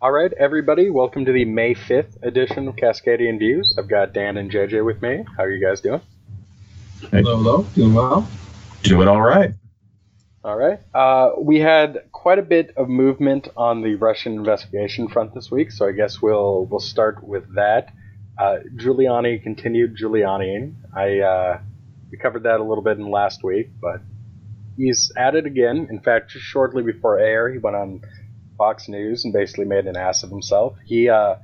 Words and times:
All 0.00 0.12
right, 0.12 0.32
everybody, 0.34 0.90
welcome 0.90 1.24
to 1.24 1.32
the 1.32 1.44
May 1.44 1.74
5th 1.74 2.22
edition 2.22 2.68
of 2.68 2.76
Cascadian 2.76 3.40
Views. 3.40 3.74
I've 3.76 3.88
got 3.88 4.12
Dan 4.12 4.36
and 4.36 4.48
JJ 4.48 4.84
with 4.84 5.02
me. 5.02 5.24
How 5.36 5.42
are 5.42 5.50
you 5.50 5.60
guys 5.60 5.80
doing? 5.80 6.00
Hello, 7.10 7.36
hello. 7.36 7.62
Doing 7.74 7.94
well? 7.94 8.28
Doing 8.84 9.08
all 9.08 9.20
right. 9.20 9.54
All 10.44 10.56
right. 10.56 10.78
Uh, 10.94 11.30
we 11.40 11.58
had 11.58 12.04
quite 12.12 12.38
a 12.38 12.42
bit 12.42 12.72
of 12.76 12.88
movement 12.88 13.48
on 13.56 13.82
the 13.82 13.96
Russian 13.96 14.34
investigation 14.34 15.08
front 15.08 15.34
this 15.34 15.50
week, 15.50 15.72
so 15.72 15.88
I 15.88 15.90
guess 15.90 16.22
we'll 16.22 16.66
we'll 16.66 16.78
start 16.78 17.24
with 17.24 17.56
that. 17.56 17.92
Uh, 18.38 18.58
Giuliani 18.76 19.42
continued 19.42 19.96
Giulianiing. 19.96 20.76
I 20.94 21.18
uh, 21.18 21.60
we 22.12 22.18
covered 22.18 22.44
that 22.44 22.60
a 22.60 22.62
little 22.62 22.84
bit 22.84 22.98
in 22.98 23.10
last 23.10 23.42
week, 23.42 23.70
but 23.80 24.00
he's 24.76 25.10
at 25.16 25.34
it 25.34 25.44
again. 25.44 25.88
In 25.90 25.98
fact, 25.98 26.30
just 26.30 26.44
shortly 26.44 26.84
before 26.84 27.18
air, 27.18 27.52
he 27.52 27.58
went 27.58 27.74
on 27.74 28.02
Fox 28.58 28.88
News 28.88 29.24
and 29.24 29.32
basically 29.32 29.64
made 29.64 29.86
an 29.86 29.96
ass 29.96 30.22
of 30.22 30.30
himself. 30.30 30.76
He 30.84 31.08
uh, 31.08 31.36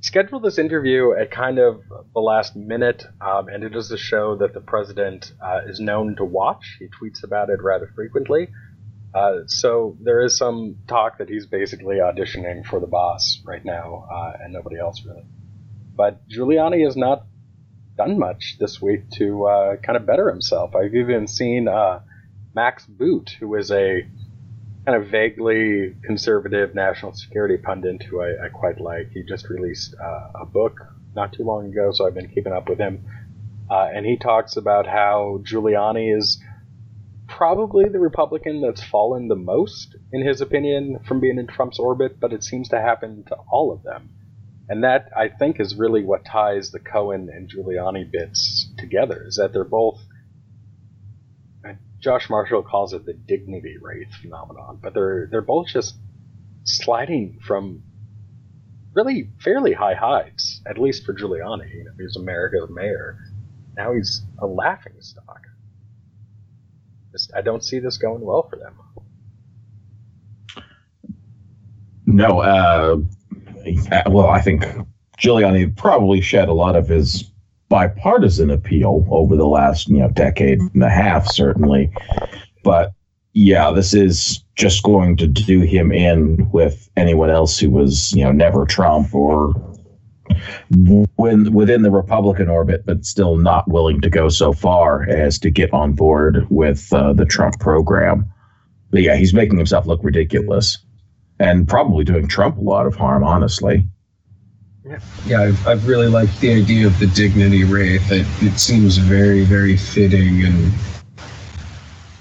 scheduled 0.00 0.42
this 0.42 0.58
interview 0.58 1.12
at 1.12 1.30
kind 1.30 1.58
of 1.58 1.82
the 2.14 2.20
last 2.20 2.56
minute, 2.56 3.04
um, 3.20 3.48
and 3.48 3.62
it 3.62 3.76
is 3.76 3.90
a 3.92 3.98
show 3.98 4.36
that 4.36 4.54
the 4.54 4.60
president 4.60 5.32
uh, 5.40 5.60
is 5.68 5.78
known 5.78 6.16
to 6.16 6.24
watch. 6.24 6.76
He 6.78 6.86
tweets 6.86 7.22
about 7.22 7.50
it 7.50 7.62
rather 7.62 7.92
frequently. 7.94 8.48
Uh, 9.14 9.40
so 9.46 9.96
there 10.00 10.22
is 10.24 10.36
some 10.36 10.76
talk 10.88 11.18
that 11.18 11.28
he's 11.28 11.46
basically 11.46 11.96
auditioning 11.96 12.64
for 12.66 12.80
the 12.80 12.86
boss 12.86 13.40
right 13.44 13.64
now, 13.64 14.06
uh, 14.10 14.32
and 14.42 14.52
nobody 14.52 14.78
else 14.78 15.02
really. 15.06 15.24
But 15.94 16.28
Giuliani 16.28 16.84
has 16.84 16.96
not 16.96 17.26
done 17.96 18.18
much 18.18 18.56
this 18.60 18.80
week 18.82 19.08
to 19.12 19.46
uh, 19.46 19.76
kind 19.76 19.96
of 19.96 20.04
better 20.06 20.28
himself. 20.28 20.74
I've 20.74 20.94
even 20.94 21.26
seen 21.26 21.66
uh, 21.66 22.00
Max 22.54 22.84
Boot, 22.86 23.36
who 23.40 23.54
is 23.54 23.70
a 23.70 24.06
kind 24.86 25.02
of 25.02 25.10
vaguely 25.10 25.94
conservative 26.04 26.74
national 26.74 27.12
security 27.12 27.56
pundit 27.56 28.02
who 28.04 28.20
I, 28.22 28.46
I 28.46 28.48
quite 28.48 28.80
like. 28.80 29.10
He 29.12 29.24
just 29.24 29.48
released 29.50 29.96
uh, 30.00 30.42
a 30.42 30.46
book 30.46 30.78
not 31.14 31.32
too 31.32 31.42
long 31.42 31.72
ago, 31.72 31.90
so 31.92 32.06
I've 32.06 32.14
been 32.14 32.28
keeping 32.28 32.52
up 32.52 32.68
with 32.68 32.78
him. 32.78 33.04
Uh, 33.68 33.88
and 33.92 34.06
he 34.06 34.16
talks 34.16 34.56
about 34.56 34.86
how 34.86 35.40
Giuliani 35.42 36.16
is 36.16 36.40
probably 37.26 37.88
the 37.88 37.98
Republican 37.98 38.60
that's 38.60 38.84
fallen 38.84 39.26
the 39.26 39.34
most, 39.34 39.96
in 40.12 40.24
his 40.24 40.40
opinion, 40.40 41.00
from 41.08 41.18
being 41.18 41.38
in 41.38 41.48
Trump's 41.48 41.80
orbit, 41.80 42.20
but 42.20 42.32
it 42.32 42.44
seems 42.44 42.68
to 42.68 42.80
happen 42.80 43.24
to 43.26 43.36
all 43.50 43.72
of 43.72 43.82
them. 43.82 44.10
And 44.68 44.84
that, 44.84 45.10
I 45.16 45.28
think, 45.28 45.58
is 45.58 45.76
really 45.76 46.04
what 46.04 46.24
ties 46.24 46.70
the 46.70 46.78
Cohen 46.78 47.28
and 47.32 47.50
Giuliani 47.50 48.10
bits 48.10 48.70
together, 48.78 49.24
is 49.26 49.36
that 49.36 49.52
they're 49.52 49.64
both 49.64 49.98
Josh 52.06 52.30
Marshall 52.30 52.62
calls 52.62 52.92
it 52.92 53.04
the 53.04 53.14
dignity 53.14 53.78
wraith 53.82 54.14
phenomenon, 54.22 54.78
but 54.80 54.94
they're 54.94 55.26
they're 55.28 55.42
both 55.42 55.66
just 55.66 55.96
sliding 56.62 57.40
from 57.44 57.82
really 58.94 59.28
fairly 59.40 59.72
high 59.72 59.94
heights, 59.94 60.60
at 60.66 60.78
least 60.78 61.04
for 61.04 61.14
Giuliani. 61.14 61.68
You 61.74 61.82
know, 61.82 61.90
he 61.96 62.04
was 62.04 62.16
America's 62.16 62.70
mayor. 62.70 63.18
Now 63.76 63.92
he's 63.92 64.22
a 64.38 64.46
laughing 64.46 64.92
stock. 65.00 65.40
Just, 67.10 67.32
I 67.34 67.40
don't 67.42 67.64
see 67.64 67.80
this 67.80 67.98
going 67.98 68.20
well 68.20 68.48
for 68.48 68.54
them. 68.54 68.78
No, 72.06 72.38
uh, 72.38 72.98
well, 74.08 74.28
I 74.28 74.40
think 74.42 74.64
Giuliani 75.18 75.76
probably 75.76 76.20
shed 76.20 76.48
a 76.48 76.52
lot 76.54 76.76
of 76.76 76.86
his 76.86 77.32
bipartisan 77.68 78.50
appeal 78.50 79.06
over 79.10 79.36
the 79.36 79.46
last 79.46 79.88
you 79.88 79.98
know 79.98 80.08
decade 80.10 80.60
and 80.60 80.82
a 80.82 80.90
half, 80.90 81.26
certainly. 81.26 81.90
But 82.62 82.92
yeah, 83.32 83.70
this 83.70 83.94
is 83.94 84.42
just 84.54 84.82
going 84.82 85.16
to 85.18 85.26
do 85.26 85.60
him 85.60 85.92
in 85.92 86.50
with 86.50 86.88
anyone 86.96 87.30
else 87.30 87.58
who 87.58 87.70
was 87.70 88.12
you 88.12 88.24
know 88.24 88.32
never 88.32 88.64
Trump 88.64 89.14
or 89.14 89.52
when 91.16 91.52
within 91.52 91.82
the 91.82 91.90
Republican 91.90 92.48
orbit, 92.48 92.84
but 92.84 93.04
still 93.04 93.36
not 93.36 93.68
willing 93.68 94.00
to 94.00 94.10
go 94.10 94.28
so 94.28 94.52
far 94.52 95.08
as 95.08 95.38
to 95.38 95.50
get 95.50 95.72
on 95.72 95.92
board 95.92 96.46
with 96.50 96.92
uh, 96.92 97.12
the 97.12 97.24
Trump 97.24 97.58
program. 97.60 98.26
But 98.90 99.02
yeah, 99.02 99.16
he's 99.16 99.34
making 99.34 99.56
himself 99.56 99.86
look 99.86 100.02
ridiculous 100.02 100.78
and 101.38 101.68
probably 101.68 102.04
doing 102.04 102.28
Trump 102.28 102.56
a 102.56 102.62
lot 102.62 102.86
of 102.86 102.96
harm, 102.96 103.22
honestly. 103.22 103.86
Yeah, 105.26 105.42
I've, 105.42 105.66
I've 105.66 105.88
really 105.88 106.06
liked 106.06 106.40
the 106.40 106.52
idea 106.52 106.86
of 106.86 106.98
the 106.98 107.06
dignity 107.08 107.64
wraith. 107.64 108.10
It, 108.12 108.26
it 108.40 108.58
seems 108.58 108.98
very, 108.98 109.42
very 109.42 109.76
fitting, 109.76 110.44
and 110.44 110.72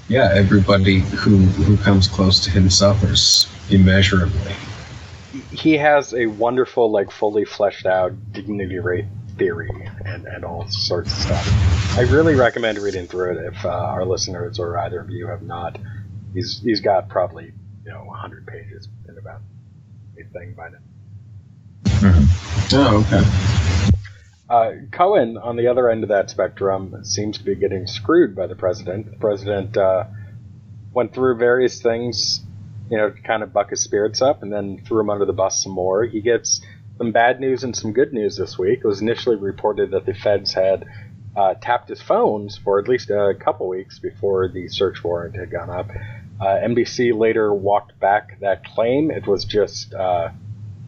yeah, 0.08 0.32
everybody 0.34 1.00
who 1.00 1.38
who 1.38 1.78
comes 1.78 2.08
close 2.08 2.44
to 2.46 2.50
him 2.50 2.70
suffers 2.70 3.48
immeasurably. 3.70 4.54
He 5.52 5.78
has 5.78 6.14
a 6.14 6.28
wonderful, 6.28 6.92
like, 6.92 7.12
fully 7.12 7.46
fleshed 7.46 7.86
out 7.86 8.14
dignity 8.32 8.80
wraith 8.80 9.06
theory 9.38 9.70
and, 10.06 10.26
and 10.26 10.46
all 10.46 10.68
sorts 10.70 11.12
of 11.12 11.20
stuff. 11.20 11.98
I 11.98 12.02
really 12.02 12.36
recommend 12.36 12.78
reading 12.78 13.06
through 13.06 13.38
it 13.38 13.54
if 13.54 13.66
uh, 13.66 13.70
our 13.70 14.06
listeners 14.06 14.60
or 14.60 14.78
either 14.78 15.00
of 15.00 15.10
you 15.10 15.28
have 15.28 15.42
not. 15.42 15.78
He's 16.34 16.62
he's 16.62 16.82
got 16.82 17.10
probably 17.10 17.52
you 17.86 17.92
know 17.92 18.04
100 18.06 18.48
pages 18.48 18.88
in 19.08 19.18
about 19.18 19.42
a 20.20 20.24
thing 20.34 20.54
by 20.54 20.70
now. 20.70 20.78
Mm-hmm. 21.86 22.76
Oh, 22.76 23.06
okay. 23.08 23.46
Uh, 24.50 24.72
Cohen, 24.92 25.38
on 25.38 25.56
the 25.56 25.68
other 25.68 25.90
end 25.90 26.04
of 26.04 26.10
that 26.10 26.30
spectrum, 26.30 27.04
seems 27.04 27.38
to 27.38 27.44
be 27.44 27.56
getting 27.56 27.88
screwed 27.88 28.36
by 28.36 28.48
the 28.48 28.56
president. 28.56 29.10
The 29.10 29.18
president 29.18 29.76
uh, 29.76 30.06
went 30.94 31.14
through 31.14 31.38
various 31.38 31.82
things, 31.82 32.42
you 32.90 32.98
know, 32.98 33.10
to 33.10 33.22
kind 33.22 33.42
of 33.42 33.52
buck 33.52 33.72
his 33.72 33.84
spirits 33.84 34.22
up, 34.22 34.44
and 34.44 34.54
then 34.54 34.82
threw 34.86 35.00
him 35.00 35.10
under 35.10 35.26
the 35.26 35.34
bus 35.34 35.64
some 35.64 35.72
more. 35.72 36.04
He 36.04 36.22
gets 36.22 36.62
some 36.98 37.12
bad 37.12 37.40
news 37.40 37.64
and 37.64 37.76
some 37.76 37.92
good 37.92 38.14
news 38.14 38.38
this 38.38 38.58
week. 38.58 38.80
It 38.84 38.88
was 38.88 39.02
initially 39.02 39.36
reported 39.36 39.92
that 39.92 40.06
the 40.06 40.14
feds 40.14 40.54
had 40.54 40.86
uh, 41.36 41.56
tapped 41.56 41.90
his 41.90 42.02
phones 42.02 42.58
for 42.58 42.80
at 42.80 42.88
least 42.88 43.10
a 43.10 43.34
couple 43.40 43.68
weeks 43.68 44.00
before 44.00 44.48
the 44.48 44.68
search 44.70 45.04
warrant 45.04 45.36
had 45.36 45.52
gone 45.52 45.70
up. 45.70 45.90
Uh, 46.40 46.46
NBC 46.46 47.18
later 47.18 47.54
walked 47.54 48.00
back 48.00 48.40
that 48.42 48.64
claim. 48.64 49.12
It 49.12 49.28
was 49.28 49.44
just 49.44 49.94
uh, 49.94 50.30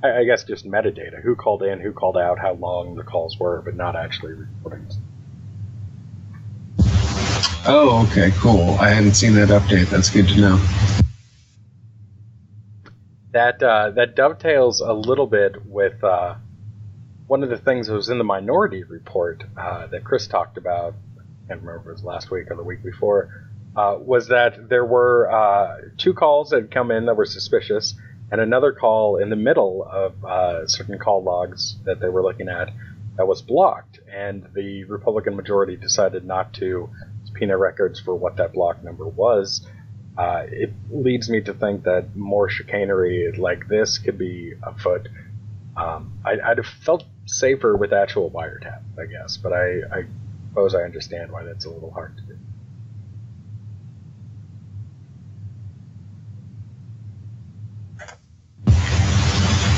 I, 0.03 0.19
I 0.19 0.23
guess 0.23 0.43
just 0.43 0.65
metadata, 0.65 1.21
who 1.21 1.35
called 1.35 1.63
in, 1.63 1.79
who 1.79 1.91
called 1.91 2.17
out, 2.17 2.39
how 2.39 2.53
long 2.53 2.95
the 2.95 3.03
calls 3.03 3.37
were, 3.39 3.61
but 3.61 3.75
not 3.75 3.95
actually 3.95 4.33
recordings. 4.33 4.97
Oh, 7.69 8.07
okay, 8.09 8.31
cool. 8.37 8.77
I 8.79 8.89
hadn't 8.89 9.15
seen 9.15 9.33
that 9.33 9.49
update. 9.49 9.89
That's 9.89 10.09
good 10.09 10.27
to 10.29 10.39
know. 10.39 10.57
That 13.31 13.61
uh, 13.61 13.91
that 13.91 14.15
dovetails 14.15 14.79
a 14.79 14.93
little 14.93 15.27
bit 15.27 15.65
with 15.65 16.01
uh, 16.03 16.35
one 17.27 17.43
of 17.43 17.49
the 17.49 17.57
things 17.57 17.87
that 17.87 17.93
was 17.93 18.09
in 18.09 18.17
the 18.17 18.23
Minority 18.23 18.83
Report 18.83 19.43
uh, 19.57 19.87
that 19.87 20.03
Chris 20.05 20.27
talked 20.27 20.57
about. 20.57 20.93
I 21.17 21.47
can't 21.49 21.61
remember 21.61 21.81
if 21.81 21.87
it 21.87 21.91
was 21.91 22.03
last 22.03 22.31
week 22.31 22.49
or 22.49 22.55
the 22.55 22.63
week 22.63 22.83
before. 22.83 23.49
Uh, 23.75 23.97
was 23.99 24.29
that 24.29 24.69
there 24.69 24.85
were 24.85 25.29
uh, 25.29 25.77
two 25.97 26.13
calls 26.13 26.49
that 26.49 26.61
had 26.61 26.71
come 26.71 26.89
in 26.89 27.05
that 27.05 27.15
were 27.15 27.25
suspicious, 27.25 27.95
and 28.31 28.41
another 28.41 28.71
call 28.71 29.17
in 29.17 29.29
the 29.29 29.35
middle 29.35 29.87
of 29.89 30.23
uh, 30.25 30.67
certain 30.67 30.97
call 30.99 31.23
logs 31.23 31.77
that 31.85 31.99
they 31.99 32.09
were 32.09 32.23
looking 32.23 32.49
at 32.49 32.69
that 33.15 33.27
was 33.27 33.41
blocked, 33.41 33.99
and 34.13 34.47
the 34.53 34.83
Republican 34.85 35.35
majority 35.35 35.75
decided 35.75 36.25
not 36.25 36.53
to 36.53 36.89
subpoena 37.25 37.57
records 37.57 37.99
for 37.99 38.15
what 38.15 38.37
that 38.37 38.53
block 38.53 38.83
number 38.83 39.07
was. 39.07 39.65
Uh, 40.17 40.43
it 40.47 40.73
leads 40.89 41.29
me 41.29 41.41
to 41.41 41.53
think 41.53 41.83
that 41.83 42.15
more 42.15 42.49
chicanery 42.49 43.31
like 43.37 43.67
this 43.67 43.97
could 43.97 44.17
be 44.17 44.53
afoot. 44.63 45.07
Um, 45.75 46.19
I, 46.25 46.35
would 46.49 46.57
have 46.57 46.65
felt 46.65 47.03
safer 47.25 47.75
with 47.75 47.93
actual 47.93 48.31
wiretap, 48.31 48.81
I 48.99 49.05
guess, 49.05 49.37
but 49.37 49.53
I, 49.53 49.81
I 49.91 50.05
suppose 50.49 50.73
I 50.73 50.81
understand 50.81 51.31
why 51.31 51.43
that's 51.43 51.65
a 51.65 51.69
little 51.69 51.91
hard 51.91 52.17
to 52.17 52.23
do. 52.23 52.37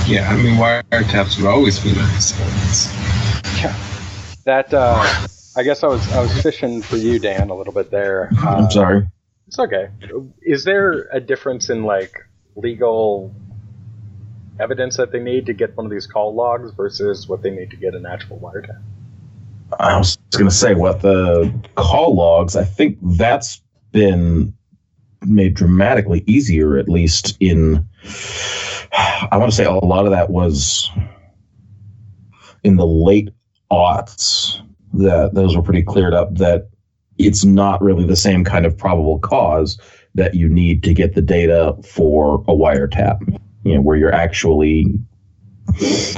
Yeah, 0.10 0.28
I 0.28 0.38
mean, 0.38 0.56
wiretaps 0.56 1.38
would 1.38 1.46
always 1.46 1.80
be 1.80 1.94
nice. 1.94 2.36
Yeah, 3.62 3.78
that. 4.44 4.74
Uh, 4.74 5.28
I 5.56 5.62
guess 5.62 5.84
I 5.84 5.88
was 5.88 6.12
I 6.14 6.20
was 6.20 6.42
fishing 6.42 6.82
for 6.82 6.98
you, 6.98 7.20
Dan, 7.20 7.52
a 7.52 7.56
little 7.56 7.74
bit 7.74 7.92
there. 7.92 8.32
Uh, 8.40 8.56
I'm 8.56 8.72
sorry. 8.72 9.08
It's 9.46 9.60
okay. 9.60 9.90
Is 10.42 10.64
there 10.64 11.08
a 11.12 11.20
difference 11.20 11.70
in 11.70 11.84
like 11.84 12.26
legal 12.56 13.32
evidence 14.60 14.98
that 14.98 15.12
they 15.12 15.20
need 15.20 15.46
to 15.46 15.54
get 15.54 15.78
one 15.78 15.86
of 15.86 15.92
these 15.92 16.08
call 16.08 16.34
logs 16.34 16.72
versus 16.72 17.30
what 17.30 17.44
they 17.44 17.52
need 17.52 17.70
to 17.70 17.78
get 17.78 17.94
an 17.94 18.08
actual 18.08 18.40
wiretap? 18.40 18.82
I 19.80 19.96
was 19.96 20.18
going 20.32 20.50
to 20.50 20.56
say 20.56 20.74
what 20.74 21.04
the 21.04 21.54
call 21.76 22.16
logs. 22.16 22.56
I 22.56 22.64
think 22.64 22.98
that's 23.04 23.62
been 23.92 24.56
made 25.22 25.54
dramatically 25.54 26.24
easier, 26.26 26.78
at 26.78 26.90
least 26.90 27.38
in 27.40 27.88
I 28.94 29.38
want 29.38 29.52
to 29.52 29.56
say 29.56 29.66
a 29.66 29.72
lot 29.72 30.06
of 30.06 30.12
that 30.12 30.30
was 30.30 30.90
in 32.64 32.76
the 32.76 32.86
late 32.86 33.30
aughts 33.72 34.62
that 34.94 35.34
those 35.34 35.56
were 35.56 35.62
pretty 35.62 35.84
cleared 35.84 36.14
up 36.14 36.36
that 36.36 36.70
it's 37.18 37.46
not 37.46 37.82
really 37.82 38.06
the 38.06 38.16
same 38.16 38.44
kind 38.44 38.66
of 38.66 38.78
probable 38.78 39.20
cause 39.20 39.80
that 40.16 40.34
you 40.34 40.50
need 40.50 40.84
to 40.84 40.94
get 40.94 41.14
the 41.14 41.22
data 41.22 41.76
for 41.84 42.36
a 42.48 42.54
wiretap. 42.54 43.20
you 43.64 43.76
know, 43.76 43.82
where 43.82 43.98
you're 43.98 44.14
actually 44.14 44.86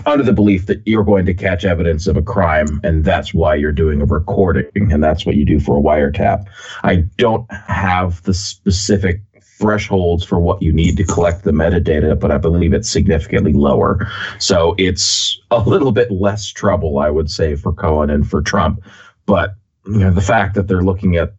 under 0.05 0.23
the 0.23 0.33
belief 0.33 0.67
that 0.67 0.81
you're 0.85 1.03
going 1.03 1.25
to 1.25 1.33
catch 1.33 1.65
evidence 1.65 2.07
of 2.07 2.15
a 2.15 2.21
crime 2.21 2.79
and 2.83 3.03
that's 3.03 3.33
why 3.33 3.53
you're 3.53 3.71
doing 3.71 4.01
a 4.01 4.05
recording 4.05 4.91
and 4.91 5.03
that's 5.03 5.25
what 5.25 5.35
you 5.35 5.45
do 5.45 5.59
for 5.59 5.77
a 5.77 5.81
wiretap. 5.81 6.45
I 6.83 6.97
don't 7.17 7.51
have 7.51 8.23
the 8.23 8.33
specific 8.33 9.21
thresholds 9.61 10.25
for 10.25 10.39
what 10.39 10.61
you 10.61 10.73
need 10.73 10.97
to 10.97 11.05
collect 11.05 11.43
the 11.43 11.51
metadata, 11.51 12.19
but 12.19 12.31
I 12.31 12.37
believe 12.37 12.73
it's 12.73 12.89
significantly 12.89 13.53
lower. 13.53 14.05
So 14.39 14.75
it's 14.77 15.39
a 15.51 15.59
little 15.59 15.91
bit 15.91 16.11
less 16.11 16.47
trouble, 16.47 16.99
I 16.99 17.09
would 17.09 17.29
say, 17.29 17.55
for 17.55 17.71
Cohen 17.71 18.09
and 18.09 18.29
for 18.29 18.41
Trump. 18.41 18.81
But 19.25 19.51
you 19.85 19.99
know, 19.99 20.11
the 20.11 20.21
fact 20.21 20.55
that 20.55 20.67
they're 20.67 20.81
looking 20.81 21.15
at 21.15 21.33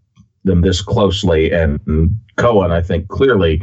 them 0.45 0.63
this 0.63 0.81
closely 0.81 1.53
and 1.53 1.81
Cohen, 2.37 2.71
I 2.71 2.81
think 2.81 3.09
clearly 3.09 3.63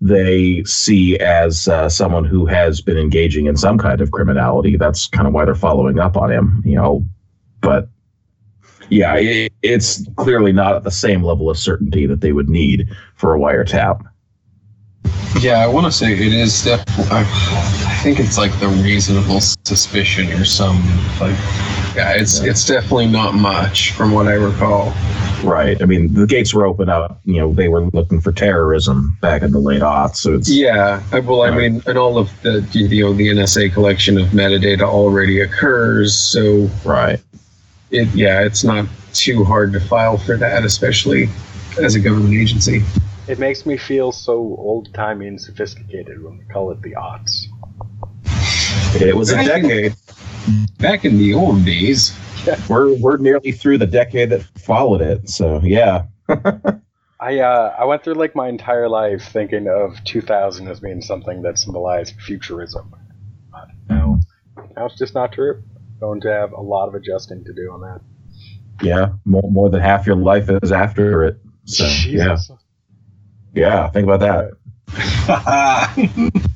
they 0.00 0.64
see 0.64 1.18
as 1.18 1.68
uh, 1.68 1.88
someone 1.88 2.24
who 2.24 2.46
has 2.46 2.80
been 2.80 2.98
engaging 2.98 3.46
in 3.46 3.56
some 3.56 3.78
kind 3.78 4.00
of 4.00 4.10
criminality. 4.10 4.76
That's 4.76 5.06
kind 5.06 5.26
of 5.26 5.34
why 5.34 5.44
they're 5.44 5.54
following 5.54 5.98
up 5.98 6.16
on 6.16 6.30
him, 6.30 6.62
you 6.64 6.76
know. 6.76 7.04
But 7.60 7.88
yeah, 8.90 9.16
it, 9.16 9.52
it's 9.62 10.04
clearly 10.16 10.52
not 10.52 10.74
at 10.74 10.84
the 10.84 10.90
same 10.90 11.22
level 11.22 11.48
of 11.48 11.56
certainty 11.56 12.06
that 12.06 12.20
they 12.20 12.32
would 12.32 12.48
need 12.48 12.88
for 13.14 13.34
a 13.34 13.38
wiretap. 13.38 14.04
Yeah, 15.40 15.60
I 15.60 15.68
want 15.68 15.86
to 15.86 15.92
say 15.92 16.12
it 16.12 16.20
is 16.20 16.64
definitely. 16.64 17.06
I, 17.10 17.24
think 18.02 18.18
it's 18.18 18.38
like 18.38 18.58
the 18.60 18.68
reasonable 18.68 19.40
suspicion 19.40 20.30
or 20.32 20.44
some 20.44 20.76
like. 21.20 21.36
Yeah, 21.94 22.14
it's 22.14 22.42
yeah. 22.42 22.50
it's 22.50 22.66
definitely 22.66 23.08
not 23.08 23.34
much 23.34 23.92
from 23.92 24.12
what 24.12 24.26
I 24.26 24.34
recall. 24.34 24.92
Right. 25.42 25.80
I 25.80 25.86
mean, 25.86 26.12
the 26.12 26.26
gates 26.26 26.52
were 26.52 26.66
open 26.66 26.88
up. 26.88 27.20
You 27.24 27.40
know, 27.40 27.52
they 27.52 27.68
were 27.68 27.86
looking 27.86 28.20
for 28.20 28.32
terrorism 28.32 29.16
back 29.22 29.42
in 29.42 29.52
the 29.52 29.58
late 29.58 29.82
aughts. 29.82 30.16
So 30.16 30.34
it's 30.34 30.50
yeah. 30.50 31.02
Well, 31.20 31.42
I 31.42 31.50
mean, 31.50 31.82
and 31.86 31.96
all 31.96 32.18
of 32.18 32.30
the 32.42 32.66
you 32.72 33.04
know 33.04 33.12
the 33.12 33.28
NSA 33.28 33.72
collection 33.72 34.18
of 34.18 34.28
metadata 34.28 34.82
already 34.82 35.40
occurs. 35.40 36.14
So 36.14 36.68
right. 36.84 37.20
It 37.90 38.08
yeah, 38.14 38.42
it's 38.42 38.64
not 38.64 38.86
too 39.12 39.44
hard 39.44 39.72
to 39.72 39.80
file 39.80 40.16
for 40.16 40.36
that, 40.36 40.64
especially 40.64 41.28
as 41.82 41.94
a 41.94 42.00
government 42.00 42.34
agency. 42.34 42.82
It 43.28 43.38
makes 43.38 43.66
me 43.66 43.76
feel 43.76 44.12
so 44.12 44.34
old 44.34 44.92
timey 44.94 45.28
and 45.28 45.40
sophisticated 45.40 46.22
when 46.22 46.38
we 46.38 46.44
call 46.44 46.70
it 46.72 46.82
the 46.82 46.92
aughts. 46.92 47.46
It 49.00 49.16
was 49.16 49.30
a 49.30 49.44
decade. 49.44 49.94
Back 50.78 51.04
in 51.04 51.18
the 51.18 51.34
old 51.34 51.64
days. 51.64 52.16
we're 52.68 52.94
we're 52.94 53.18
nearly 53.18 53.52
through 53.52 53.78
the 53.78 53.86
decade 53.86 54.30
that 54.30 54.42
followed 54.58 55.00
it. 55.00 55.28
So 55.28 55.60
yeah. 55.62 56.06
I 57.20 57.40
uh, 57.40 57.76
I 57.78 57.84
went 57.84 58.02
through 58.02 58.14
like 58.14 58.34
my 58.34 58.48
entire 58.48 58.88
life 58.88 59.28
thinking 59.30 59.68
of 59.68 60.02
2000 60.04 60.68
as 60.68 60.80
being 60.80 61.02
something 61.02 61.42
that 61.42 61.58
symbolized 61.58 62.14
futurism. 62.20 62.94
But 63.52 63.68
now, 63.88 64.20
now 64.76 64.86
it's 64.86 64.96
just 64.96 65.14
not 65.14 65.32
true. 65.32 65.62
Going 66.00 66.20
to 66.22 66.32
have 66.32 66.52
a 66.52 66.60
lot 66.60 66.88
of 66.88 66.94
adjusting 66.94 67.44
to 67.44 67.52
do 67.52 67.70
on 67.72 67.80
that. 67.82 68.00
Yeah, 68.82 69.10
more 69.24 69.48
more 69.50 69.68
than 69.68 69.80
half 69.80 70.06
your 70.06 70.16
life 70.16 70.48
is 70.62 70.72
after 70.72 71.24
it. 71.24 71.36
So 71.66 71.86
Jesus. 71.86 72.50
yeah, 73.52 73.66
yeah. 73.66 73.90
Think 73.90 74.08
about 74.08 74.20
that. 74.20 74.52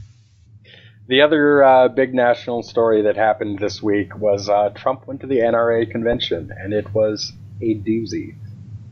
The 1.07 1.21
other 1.21 1.63
uh, 1.63 1.89
big 1.89 2.15
national 2.15 2.63
story 2.63 3.03
that 3.03 3.17
happened 3.17 3.59
this 3.59 3.83
week 3.83 4.17
was 4.17 4.49
uh, 4.49 4.71
Trump 4.71 5.07
went 5.07 5.21
to 5.21 5.27
the 5.27 5.41
NRA 5.41 5.91
convention, 5.91 6.51
and 6.59 6.73
it 6.73 6.95
was 6.95 7.33
a 7.61 7.75
doozy. 7.75 8.37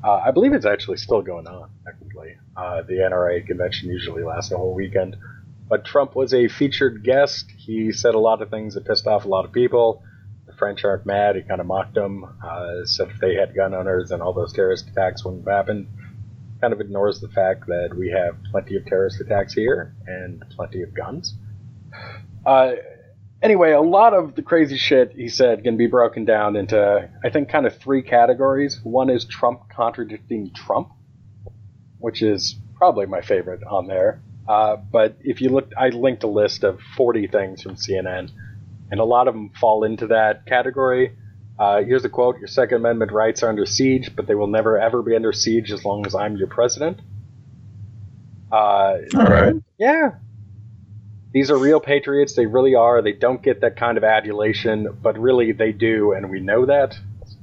Uh, 0.04 0.20
I 0.26 0.30
believe 0.30 0.52
it's 0.52 0.66
actually 0.66 0.98
still 0.98 1.22
going 1.22 1.46
on, 1.46 1.70
technically. 1.86 2.36
Uh, 2.54 2.82
the 2.82 2.94
NRA 2.94 3.46
convention 3.46 3.88
usually 3.88 4.24
lasts 4.24 4.52
a 4.52 4.58
whole 4.58 4.74
weekend. 4.74 5.16
But 5.70 5.86
Trump 5.86 6.14
was 6.14 6.34
a 6.34 6.48
featured 6.48 7.02
guest. 7.02 7.50
He 7.56 7.92
said 7.92 8.14
a 8.14 8.18
lot 8.18 8.42
of 8.42 8.50
things 8.50 8.74
that 8.74 8.84
pissed 8.84 9.06
off 9.06 9.24
a 9.24 9.28
lot 9.28 9.46
of 9.46 9.52
people. 9.52 10.02
French 10.62 10.84
aren't 10.84 11.04
mad. 11.04 11.34
He 11.34 11.42
kind 11.42 11.60
of 11.60 11.66
mocked 11.66 11.94
them. 11.94 12.24
Uh, 12.40 12.84
said 12.84 13.08
if 13.08 13.18
they 13.18 13.34
had 13.34 13.52
gun 13.52 13.74
owners, 13.74 14.10
then 14.10 14.20
all 14.20 14.32
those 14.32 14.52
terrorist 14.52 14.88
attacks 14.88 15.24
wouldn't 15.24 15.44
have 15.44 15.52
happened. 15.52 15.88
Kind 16.60 16.72
of 16.72 16.80
ignores 16.80 17.20
the 17.20 17.26
fact 17.26 17.66
that 17.66 17.92
we 17.98 18.10
have 18.10 18.36
plenty 18.52 18.76
of 18.76 18.86
terrorist 18.86 19.20
attacks 19.20 19.54
here 19.54 19.92
and 20.06 20.44
plenty 20.54 20.82
of 20.82 20.94
guns. 20.94 21.34
Uh, 22.46 22.74
anyway, 23.42 23.72
a 23.72 23.80
lot 23.80 24.14
of 24.14 24.36
the 24.36 24.42
crazy 24.42 24.76
shit 24.76 25.10
he 25.16 25.28
said 25.28 25.64
can 25.64 25.76
be 25.76 25.88
broken 25.88 26.24
down 26.24 26.54
into, 26.54 27.10
I 27.24 27.30
think, 27.30 27.48
kind 27.48 27.66
of 27.66 27.76
three 27.78 28.02
categories. 28.02 28.78
One 28.84 29.10
is 29.10 29.24
Trump 29.24 29.62
contradicting 29.68 30.52
Trump, 30.54 30.92
which 31.98 32.22
is 32.22 32.54
probably 32.76 33.06
my 33.06 33.20
favorite 33.20 33.64
on 33.68 33.88
there. 33.88 34.22
Uh, 34.48 34.76
but 34.76 35.16
if 35.22 35.40
you 35.40 35.48
look, 35.48 35.72
I 35.76 35.88
linked 35.88 36.22
a 36.22 36.28
list 36.28 36.62
of 36.62 36.78
40 36.96 37.26
things 37.26 37.62
from 37.62 37.74
CNN, 37.74 38.30
and 38.92 39.00
a 39.00 39.04
lot 39.04 39.26
of 39.26 39.34
them 39.34 39.50
fall 39.58 39.84
into 39.84 40.08
that 40.08 40.46
category. 40.46 41.16
Uh, 41.58 41.82
here's 41.82 42.04
a 42.04 42.08
quote 42.08 42.38
Your 42.38 42.46
Second 42.46 42.76
Amendment 42.76 43.10
rights 43.10 43.42
are 43.42 43.48
under 43.48 43.64
siege, 43.64 44.14
but 44.14 44.26
they 44.26 44.34
will 44.34 44.46
never 44.46 44.78
ever 44.78 45.02
be 45.02 45.16
under 45.16 45.32
siege 45.32 45.72
as 45.72 45.84
long 45.84 46.06
as 46.06 46.14
I'm 46.14 46.36
your 46.36 46.46
president. 46.46 47.00
Uh, 48.52 48.98
All 49.16 49.24
right. 49.24 49.54
Yeah, 49.78 50.10
these 51.32 51.50
are 51.50 51.56
real 51.56 51.80
patriots. 51.80 52.36
They 52.36 52.44
really 52.44 52.74
are. 52.74 53.00
They 53.00 53.12
don't 53.12 53.42
get 53.42 53.62
that 53.62 53.76
kind 53.76 53.96
of 53.96 54.04
adulation, 54.04 54.86
but 55.02 55.18
really 55.18 55.52
they 55.52 55.72
do, 55.72 56.12
and 56.12 56.30
we 56.30 56.40
know 56.40 56.66
that. 56.66 56.94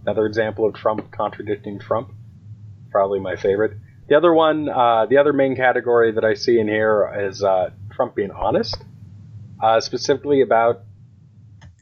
Another 0.04 0.28
example 0.28 0.68
of 0.68 0.75
Trump 0.75 1.12
contradicting 1.12 1.80
Trump. 1.80 2.12
Probably 2.92 3.19
my 3.19 3.36
favorite. 3.36 3.74
The 4.07 4.16
other 4.16 4.34
one, 4.34 4.69
uh, 4.69 5.07
the 5.07 5.18
other 5.18 5.34
main 5.34 5.56
category 5.56 6.12
that 6.12 6.24
I 6.24 6.36
see 6.36 6.60
in 6.60 6.68
here 6.68 7.12
is 7.30 7.44
uh, 7.44 7.72
Trump 7.92 8.16
being 8.16 8.31
honest, 8.31 8.78
uh, 9.62 9.80
specifically 9.80 10.42
about 10.42 10.81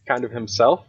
kind 0.08 0.24
of 0.24 0.32
himself. 0.32 0.86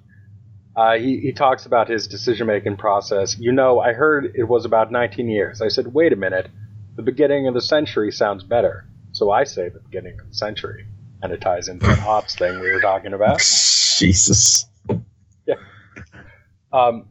Uh, 0.77 0.97
he, 0.97 1.19
he 1.19 1.33
talks 1.33 1.67
about 1.67 1.89
his 1.89 2.07
decision 2.07 2.47
making 2.47 2.77
process. 2.77 3.37
You 3.39 3.53
know, 3.53 3.81
I 3.81 3.93
heard 3.93 4.33
it 4.35 4.45
was 4.45 4.65
about 4.65 4.93
19 4.93 5.29
years. 5.29 5.61
I 5.61 5.69
said, 5.69 5.93
wait 5.93 6.13
a 6.13 6.17
minute, 6.17 6.49
the 6.95 7.03
beginning 7.03 7.49
of 7.49 7.55
the 7.55 7.61
century 7.61 8.13
sounds 8.13 8.45
better. 8.45 8.87
So 9.13 9.31
I 9.31 9.45
say 9.45 9.69
the 9.69 9.81
beginning 9.81 10.21
of 10.21 10.29
the 10.29 10.35
century 10.35 10.87
and 11.23 11.33
it 11.33 11.41
ties 11.41 11.69
into 11.69 11.87
the 11.87 12.01
ops 12.03 12.37
thing 12.37 12.61
we 12.61 12.71
were 12.71 12.81
talking 12.81 13.13
about. 13.13 13.41
Jesus. 13.99 14.67
Yeah. 15.47 15.57
Um, 16.73 17.09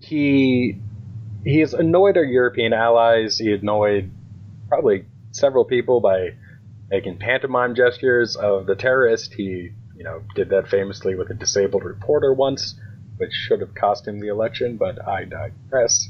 he 0.00 0.78
he 1.44 1.60
has 1.60 1.72
annoyed 1.72 2.16
our 2.16 2.24
European 2.24 2.72
allies. 2.72 3.38
He 3.38 3.52
annoyed 3.52 4.10
probably 4.68 5.06
several 5.30 5.64
people 5.64 6.00
by 6.00 6.34
making 6.90 7.18
pantomime 7.18 7.74
gestures 7.74 8.36
of 8.36 8.66
the 8.66 8.74
terrorist. 8.74 9.32
He 9.32 9.70
you 10.00 10.04
know 10.04 10.22
did 10.34 10.48
that 10.48 10.66
famously 10.66 11.14
with 11.14 11.30
a 11.30 11.34
disabled 11.34 11.84
reporter 11.84 12.32
once, 12.32 12.74
which 13.18 13.32
should 13.32 13.60
have 13.60 13.74
cost 13.74 14.08
him 14.08 14.18
the 14.18 14.28
election. 14.28 14.78
But 14.78 15.06
I 15.06 15.24
digress. 15.24 16.08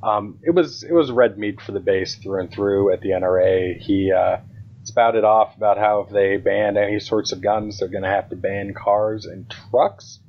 Um, 0.00 0.38
it 0.44 0.52
was 0.52 0.84
it 0.84 0.92
was 0.92 1.10
red 1.10 1.36
meat 1.36 1.60
for 1.60 1.72
the 1.72 1.80
base 1.80 2.14
through 2.14 2.38
and 2.40 2.52
through 2.52 2.92
at 2.92 3.00
the 3.00 3.08
NRA. 3.08 3.78
He 3.78 4.12
uh, 4.12 4.36
spouted 4.84 5.24
off 5.24 5.56
about 5.56 5.76
how 5.76 6.02
if 6.02 6.10
they 6.10 6.36
ban 6.36 6.76
any 6.76 7.00
sorts 7.00 7.32
of 7.32 7.40
guns, 7.40 7.80
they're 7.80 7.88
going 7.88 8.04
to 8.04 8.08
have 8.08 8.30
to 8.30 8.36
ban 8.36 8.72
cars 8.74 9.26
and 9.26 9.52
trucks. 9.70 10.20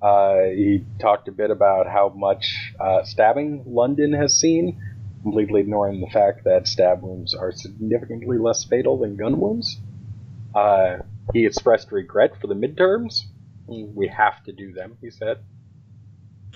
Uh, 0.00 0.42
he 0.54 0.84
talked 1.00 1.26
a 1.26 1.32
bit 1.32 1.50
about 1.50 1.88
how 1.88 2.08
much 2.08 2.72
uh, 2.78 3.02
stabbing 3.02 3.64
London 3.66 4.12
has 4.12 4.38
seen, 4.38 4.80
completely 5.22 5.60
ignoring 5.60 6.00
the 6.00 6.06
fact 6.06 6.44
that 6.44 6.68
stab 6.68 7.02
wounds 7.02 7.34
are 7.34 7.50
significantly 7.50 8.38
less 8.38 8.64
fatal 8.64 8.96
than 8.96 9.16
gun 9.16 9.40
wounds. 9.40 9.80
Uh, 10.54 10.98
he 11.32 11.46
expressed 11.46 11.92
regret 11.92 12.40
for 12.40 12.46
the 12.46 12.54
midterms. 12.54 13.22
We 13.66 14.08
have 14.08 14.42
to 14.44 14.52
do 14.52 14.72
them, 14.72 14.96
he 15.00 15.10
said. 15.10 15.38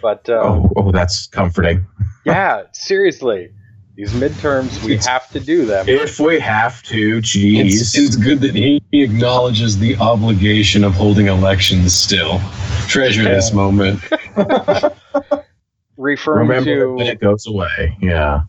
But 0.01 0.29
uh, 0.29 0.41
oh, 0.43 0.73
oh, 0.77 0.93
that's 0.93 1.27
comforting. 1.27 1.87
yeah, 2.25 2.63
seriously. 2.73 3.51
These 3.95 4.13
midterms, 4.13 4.83
we 4.83 4.95
it's, 4.95 5.07
have 5.07 5.29
to 5.33 5.41
do 5.41 5.67
them. 5.67 5.87
If 5.87 6.19
we 6.19 6.41
have 6.41 6.83
to, 6.85 7.21
geez. 7.21 7.81
It's, 7.83 7.99
it's 7.99 8.17
good 8.17 8.41
that 8.41 8.55
he 8.55 8.83
acknowledges 8.93 9.79
the 9.79 9.97
obligation 9.99 10.83
of 10.83 10.95
holding 10.95 11.27
elections 11.27 11.95
still. 11.95 12.41
Treasure 12.89 13.25
yeah. 13.25 13.35
this 13.35 13.53
moment. 13.53 14.01
referring 15.99 16.49
Remember 16.49 16.87
to 16.87 16.93
when 16.95 17.07
it 17.07 17.21
goes 17.21 17.47
away. 17.47 17.97
Yeah. 18.01 18.43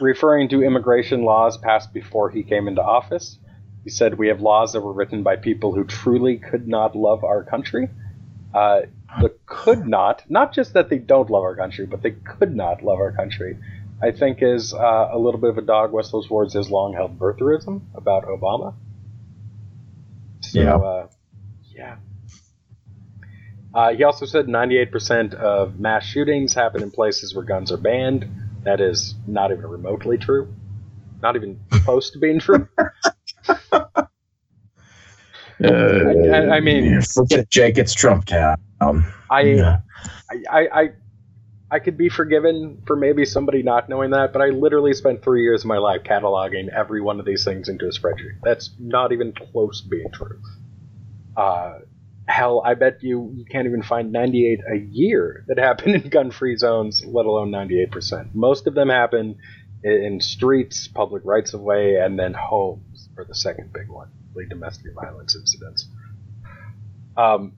Referring 0.00 0.48
to 0.48 0.62
immigration 0.62 1.24
laws 1.24 1.58
passed 1.58 1.92
before 1.92 2.30
he 2.30 2.42
came 2.42 2.66
into 2.66 2.82
office, 2.82 3.38
he 3.84 3.90
said 3.90 4.18
we 4.18 4.28
have 4.28 4.40
laws 4.40 4.72
that 4.72 4.80
were 4.80 4.92
written 4.92 5.22
by 5.22 5.36
people 5.36 5.74
who 5.74 5.84
truly 5.84 6.38
could 6.38 6.66
not 6.66 6.96
love 6.96 7.22
our 7.22 7.44
country. 7.44 7.88
Uh, 8.52 8.82
the 9.20 9.34
could 9.46 9.86
not, 9.86 10.24
not 10.28 10.52
just 10.52 10.74
that 10.74 10.88
they 10.88 10.98
don't 10.98 11.30
love 11.30 11.42
our 11.42 11.54
country, 11.54 11.86
but 11.86 12.02
they 12.02 12.12
could 12.12 12.56
not 12.56 12.82
love 12.82 12.98
our 12.98 13.12
country 13.12 13.56
I 14.04 14.10
think 14.10 14.42
is 14.42 14.74
uh, 14.74 15.08
a 15.12 15.18
little 15.18 15.40
bit 15.40 15.50
of 15.50 15.58
a 15.58 15.62
dog 15.62 15.92
whistle 15.92 16.22
towards 16.22 16.52
his 16.52 16.70
long 16.70 16.92
held 16.92 17.18
birtherism 17.18 17.80
about 17.94 18.24
Obama. 18.24 18.74
So, 20.40 20.60
yeah. 20.60 20.76
Uh, 20.76 21.08
yeah. 21.74 21.96
Uh, 23.72 23.92
he 23.94 24.04
also 24.04 24.26
said 24.26 24.46
98% 24.46 25.34
of 25.34 25.80
mass 25.80 26.04
shootings 26.04 26.54
happen 26.54 26.82
in 26.82 26.90
places 26.90 27.34
where 27.34 27.44
guns 27.44 27.72
are 27.72 27.76
banned. 27.78 28.28
That 28.64 28.80
is 28.80 29.14
not 29.26 29.50
even 29.52 29.66
remotely 29.66 30.18
true. 30.18 30.54
Not 31.22 31.36
even 31.36 31.58
close 31.70 32.10
to 32.10 32.18
being 32.18 32.40
true. 32.40 32.68
Uh, 35.64 36.34
I- 36.34 36.56
I 36.56 36.60
mean- 36.60 37.00
forget 37.02 37.40
it, 37.40 37.50
Jake. 37.50 37.78
It's 37.78 37.94
Trump 37.94 38.24
town. 38.26 38.56
I, 39.30 39.40
Yeah. 39.42 39.78
I, 40.50 40.68
I, 40.72 40.88
I 41.70 41.78
could 41.78 41.96
be 41.96 42.08
forgiven 42.08 42.82
for 42.86 42.96
maybe 42.96 43.24
somebody 43.24 43.62
not 43.62 43.88
knowing 43.88 44.10
that, 44.10 44.32
but 44.32 44.42
I 44.42 44.46
literally 44.46 44.92
spent 44.94 45.22
three 45.22 45.42
years 45.42 45.62
of 45.62 45.68
my 45.68 45.78
life 45.78 46.02
cataloging 46.04 46.68
every 46.68 47.00
one 47.00 47.18
of 47.18 47.26
these 47.26 47.44
things 47.44 47.68
into 47.68 47.86
a 47.86 47.90
spreadsheet. 47.90 48.38
That's 48.42 48.70
not 48.78 49.12
even 49.12 49.32
close 49.32 49.80
to 49.82 49.88
being 49.88 50.10
true. 50.12 50.40
Uh, 51.36 51.78
hell, 52.28 52.62
I 52.64 52.74
bet 52.74 53.02
you 53.02 53.32
you 53.34 53.44
can't 53.44 53.66
even 53.66 53.82
find 53.82 54.12
98 54.12 54.60
a 54.72 54.76
year 54.78 55.44
that 55.48 55.58
happen 55.58 55.94
in 55.94 56.08
gun-free 56.08 56.56
zones, 56.56 57.02
let 57.06 57.26
alone 57.26 57.50
98%. 57.50 58.34
Most 58.34 58.66
of 58.66 58.74
them 58.74 58.88
happen 58.88 59.36
in, 59.82 59.92
in 59.92 60.20
streets, 60.20 60.86
public 60.88 61.22
rights-of-way, 61.24 61.96
and 61.96 62.18
then 62.18 62.34
homes 62.34 63.08
for 63.14 63.24
the 63.24 63.34
second 63.34 63.72
big 63.72 63.88
one, 63.88 64.08
the 64.34 64.46
domestic 64.46 64.92
violence 64.94 65.36
incidents. 65.36 65.88
Um, 67.16 67.52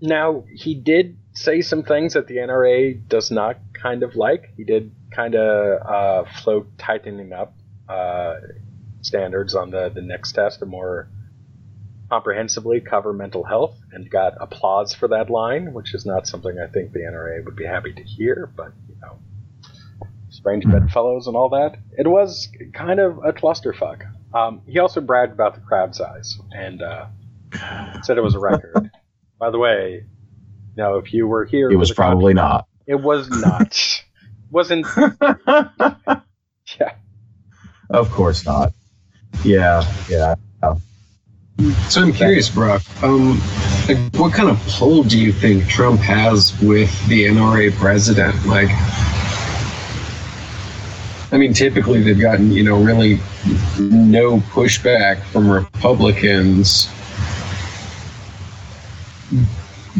now, 0.00 0.44
he 0.52 0.74
did 0.74 1.18
say 1.32 1.60
some 1.60 1.82
things 1.82 2.14
that 2.14 2.26
the 2.26 2.36
NRA 2.36 3.06
does 3.06 3.30
not 3.30 3.58
kind 3.72 4.02
of 4.02 4.16
like. 4.16 4.52
He 4.56 4.64
did 4.64 4.92
kind 5.14 5.34
of 5.34 5.86
uh, 5.86 6.30
float 6.42 6.78
tightening 6.78 7.32
up 7.32 7.54
uh, 7.88 8.36
standards 9.02 9.54
on 9.54 9.70
the, 9.70 9.90
the 9.90 10.02
NICS 10.02 10.32
test 10.32 10.58
to 10.60 10.66
more 10.66 11.08
comprehensively 12.10 12.80
cover 12.80 13.12
mental 13.12 13.44
health 13.44 13.78
and 13.92 14.10
got 14.10 14.34
applause 14.40 14.92
for 14.92 15.08
that 15.08 15.30
line, 15.30 15.72
which 15.72 15.94
is 15.94 16.04
not 16.04 16.26
something 16.26 16.58
I 16.58 16.66
think 16.70 16.92
the 16.92 17.00
NRA 17.00 17.44
would 17.44 17.56
be 17.56 17.64
happy 17.64 17.92
to 17.92 18.02
hear, 18.02 18.52
but, 18.56 18.72
you 18.88 18.96
know, 19.00 19.18
strange 20.28 20.64
bedfellows 20.64 21.26
and 21.28 21.36
all 21.36 21.50
that. 21.50 21.76
It 21.96 22.08
was 22.08 22.48
kind 22.74 22.98
of 22.98 23.18
a 23.18 23.32
clusterfuck. 23.32 24.02
Um, 24.32 24.62
he 24.66 24.78
also 24.78 25.00
bragged 25.00 25.32
about 25.32 25.54
the 25.54 25.60
crowd 25.60 25.94
size 25.94 26.38
and 26.52 26.82
uh, 26.82 27.06
said 28.02 28.16
it 28.18 28.22
was 28.22 28.34
a 28.34 28.38
record. 28.38 28.90
By 29.38 29.50
the 29.50 29.58
way, 29.58 30.04
now 30.76 30.96
if 30.96 31.12
you 31.12 31.26
were 31.26 31.44
here, 31.44 31.70
It 31.70 31.76
was 31.76 31.88
for 31.88 31.94
the 31.94 31.96
probably 31.96 32.34
not. 32.34 32.66
It 32.86 33.00
was 33.00 33.28
not. 33.30 34.04
wasn't. 34.50 34.86
Yeah. 36.78 36.94
Of 37.88 38.10
course 38.10 38.44
not. 38.46 38.72
Yeah, 39.42 39.82
yeah. 40.08 40.34
So 41.88 42.02
I'm 42.02 42.12
curious, 42.12 42.48
Brock. 42.48 42.82
Um, 43.02 43.40
like, 43.88 43.98
what 44.14 44.32
kind 44.32 44.48
of 44.48 44.58
pull 44.68 45.02
do 45.02 45.18
you 45.18 45.32
think 45.32 45.66
Trump 45.66 46.00
has 46.00 46.58
with 46.60 47.06
the 47.08 47.26
NRA 47.26 47.74
president? 47.74 48.46
Like, 48.46 48.68
I 51.32 51.38
mean, 51.38 51.52
typically 51.52 52.02
they've 52.02 52.20
gotten 52.20 52.50
you 52.50 52.64
know 52.64 52.82
really 52.82 53.20
no 53.78 54.38
pushback 54.50 55.22
from 55.24 55.50
Republicans, 55.50 56.88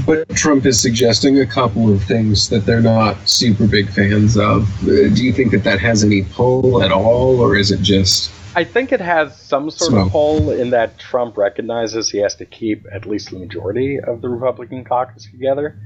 but 0.05 0.29
Trump 0.31 0.67
is 0.67 0.81
suggesting 0.81 1.39
a 1.39 1.47
couple 1.47 1.93
of 1.93 2.03
things 2.03 2.49
that 2.49 2.67
they're 2.67 2.83
not 2.83 3.29
super 3.29 3.67
big 3.67 3.89
fans 3.91 4.37
of. 4.37 4.69
Do 4.81 5.25
you 5.25 5.33
think 5.33 5.53
that 5.53 5.63
that 5.65 5.79
has 5.81 6.03
any 6.03 6.23
pull 6.23 6.83
at 6.83 6.91
all, 6.91 7.41
or 7.41 7.57
is 7.57 7.71
it 7.71 7.81
just 7.81 8.33
I 8.57 8.65
think 8.65 8.91
it 8.91 9.01
has 9.01 9.41
some 9.41 9.71
sort 9.71 9.93
Smoke. 9.93 10.07
of 10.07 10.13
pull 10.13 10.51
in 10.51 10.71
that 10.71 10.99
Trump 10.99 11.37
recognizes 11.37 12.11
he 12.11 12.19
has 12.19 12.35
to 12.37 12.45
keep 12.45 12.85
at 12.93 13.07
least 13.07 13.31
the 13.31 13.39
majority 13.39 14.01
of 14.01 14.23
the 14.23 14.29
Republican 14.29 14.85
caucus 14.85 15.29
together. 15.31 15.79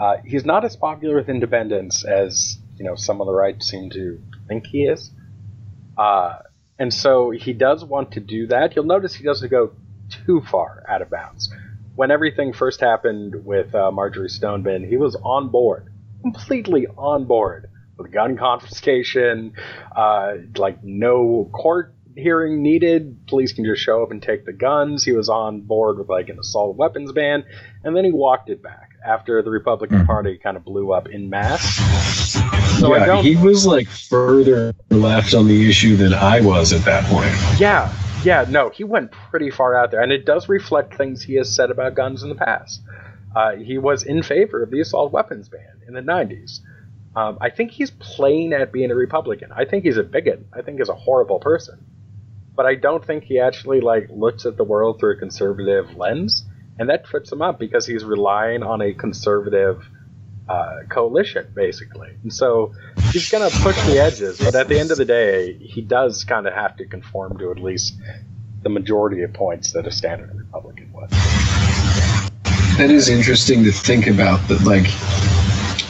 Uh, 0.00 0.18
he's 0.24 0.44
not 0.44 0.64
as 0.64 0.76
popular 0.76 1.16
with 1.16 1.28
independents 1.28 2.04
as 2.04 2.58
you 2.76 2.84
know 2.84 2.94
some 2.94 3.20
on 3.20 3.26
the 3.26 3.32
right 3.32 3.60
seem 3.62 3.90
to 3.90 4.20
think 4.46 4.66
he 4.66 4.84
is, 4.84 5.10
uh, 5.96 6.38
and 6.78 6.92
so 6.92 7.30
he 7.30 7.52
does 7.52 7.84
want 7.84 8.12
to 8.12 8.20
do 8.20 8.46
that. 8.48 8.74
You'll 8.74 8.84
notice 8.84 9.14
he 9.14 9.24
doesn't 9.24 9.50
go 9.50 9.72
too 10.26 10.42
far 10.50 10.84
out 10.88 11.02
of 11.02 11.10
bounds. 11.10 11.52
When 11.94 12.10
everything 12.10 12.52
first 12.52 12.80
happened 12.80 13.44
with 13.44 13.74
uh, 13.74 13.90
Marjory 13.92 14.28
Stoneman, 14.28 14.88
he 14.88 14.96
was 14.96 15.16
on 15.22 15.50
board, 15.50 15.92
completely 16.22 16.86
on 16.98 17.26
board 17.26 17.68
with 17.96 18.12
gun 18.12 18.36
confiscation, 18.36 19.52
uh, 19.94 20.34
like 20.56 20.82
no 20.82 21.48
court 21.52 21.94
hearing 22.16 22.62
needed. 22.62 23.26
Police 23.28 23.52
can 23.52 23.64
just 23.64 23.82
show 23.82 24.02
up 24.02 24.10
and 24.10 24.20
take 24.20 24.44
the 24.44 24.52
guns. 24.52 25.04
He 25.04 25.12
was 25.12 25.28
on 25.28 25.60
board 25.62 25.98
with 25.98 26.08
like 26.08 26.28
an 26.28 26.38
assault 26.38 26.76
weapons 26.76 27.12
ban, 27.12 27.44
and 27.84 27.96
then 27.96 28.04
he 28.04 28.12
walked 28.12 28.50
it 28.50 28.62
back 28.62 28.90
after 29.04 29.42
the 29.42 29.50
Republican 29.50 30.00
Mhm. 30.00 30.06
Party 30.06 30.38
kind 30.42 30.56
of 30.56 30.64
blew 30.64 30.92
up 30.92 31.08
in 31.08 31.28
mass. 31.30 31.62
So 32.80 32.94
yeah, 32.94 33.22
he 33.22 33.36
was 33.36 33.66
like 33.66 33.88
further 33.88 34.72
left 34.90 35.34
on 35.34 35.46
the 35.46 35.68
issue 35.68 35.96
than 35.96 36.12
I 36.12 36.40
was 36.40 36.72
at 36.72 36.84
that 36.84 37.04
point. 37.04 37.30
Yeah, 37.60 37.92
yeah, 38.24 38.46
no, 38.48 38.70
he 38.70 38.84
went 38.84 39.12
pretty 39.30 39.50
far 39.50 39.76
out 39.76 39.90
there, 39.90 40.00
and 40.00 40.10
it 40.12 40.24
does 40.24 40.48
reflect 40.48 40.94
things 40.96 41.22
he 41.22 41.34
has 41.34 41.54
said 41.54 41.70
about 41.70 41.94
guns 41.94 42.22
in 42.22 42.28
the 42.30 42.34
past. 42.34 42.80
Uh, 43.36 43.56
he 43.56 43.78
was 43.78 44.02
in 44.02 44.22
favor 44.22 44.62
of 44.62 44.70
the 44.70 44.80
assault 44.80 45.12
weapons 45.12 45.48
ban 45.48 45.60
in 45.86 45.94
the 45.94 46.00
90s. 46.00 46.60
Um, 47.16 47.38
I 47.40 47.50
think 47.50 47.70
he's 47.70 47.90
playing 47.92 48.52
at 48.52 48.72
being 48.72 48.90
a 48.90 48.94
Republican. 48.94 49.50
I 49.52 49.64
think 49.64 49.84
he's 49.84 49.96
a 49.96 50.02
bigot. 50.02 50.44
I 50.52 50.62
think 50.62 50.78
he's 50.78 50.88
a 50.88 50.94
horrible 50.94 51.38
person. 51.38 51.78
But 52.56 52.66
I 52.66 52.74
don't 52.76 53.04
think 53.04 53.24
he 53.24 53.38
actually 53.40 53.80
like 53.80 54.08
looks 54.10 54.46
at 54.46 54.56
the 54.56 54.64
world 54.64 55.00
through 55.00 55.14
a 55.14 55.16
conservative 55.18 55.96
lens, 55.96 56.44
and 56.78 56.88
that 56.88 57.04
trips 57.04 57.30
him 57.30 57.42
up 57.42 57.58
because 57.58 57.86
he's 57.86 58.04
relying 58.04 58.62
on 58.62 58.80
a 58.80 58.92
conservative 58.92 59.84
uh, 60.48 60.80
coalition, 60.90 61.46
basically. 61.54 62.10
And 62.22 62.32
so 62.32 62.74
he's 63.12 63.30
going 63.30 63.48
to 63.48 63.56
push 63.58 63.80
the 63.86 63.98
edges, 63.98 64.38
but 64.38 64.54
at 64.54 64.68
the 64.68 64.78
end 64.78 64.90
of 64.90 64.98
the 64.98 65.04
day, 65.04 65.54
he 65.54 65.80
does 65.80 66.24
kind 66.24 66.46
of 66.46 66.52
have 66.52 66.76
to 66.76 66.86
conform 66.86 67.38
to 67.38 67.50
at 67.50 67.58
least 67.58 67.94
the 68.62 68.68
majority 68.68 69.22
of 69.22 69.32
points 69.32 69.72
that 69.72 69.86
a 69.86 69.90
standard 69.90 70.34
Republican 70.34 70.92
would. 70.92 71.10
That 71.10 72.90
is 72.90 73.08
interesting 73.08 73.62
to 73.64 73.72
think 73.72 74.06
about. 74.06 74.46
That 74.48 74.62
like 74.64 74.86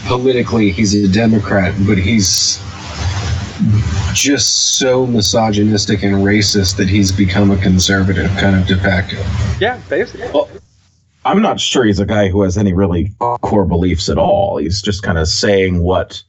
politically, 0.07 0.71
he's 0.71 0.95
a 0.95 1.11
Democrat, 1.11 1.75
but 1.87 1.97
he's 1.97 2.61
just 4.13 4.79
so 4.79 5.07
misogynistic 5.07 6.03
and 6.03 6.17
racist 6.17 6.77
that 6.77 6.89
he's 6.89 7.11
become 7.11 7.51
a 7.51 7.57
conservative 7.57 8.31
kind 8.37 8.57
of 8.57 8.67
de 8.67 8.77
facto. 8.77 9.17
Yeah, 9.61 9.81
basically. 9.89 10.31
Well, 10.33 10.49
I'm 11.25 11.41
not 11.43 11.59
sure 11.61 11.85
he's 11.85 12.01
a 12.01 12.07
guy 12.07 12.29
who 12.29 12.43
has 12.43 12.59
any 12.59 12.73
really 12.73 13.13
core 13.19 13.65
beliefs 13.65 14.09
at 14.09 14.19
all. 14.19 14.59
He's 14.59 14.83
just 14.83 15.03
kind 15.03 15.19
of 15.19 15.27
saying 15.29 15.83
what 15.83 16.23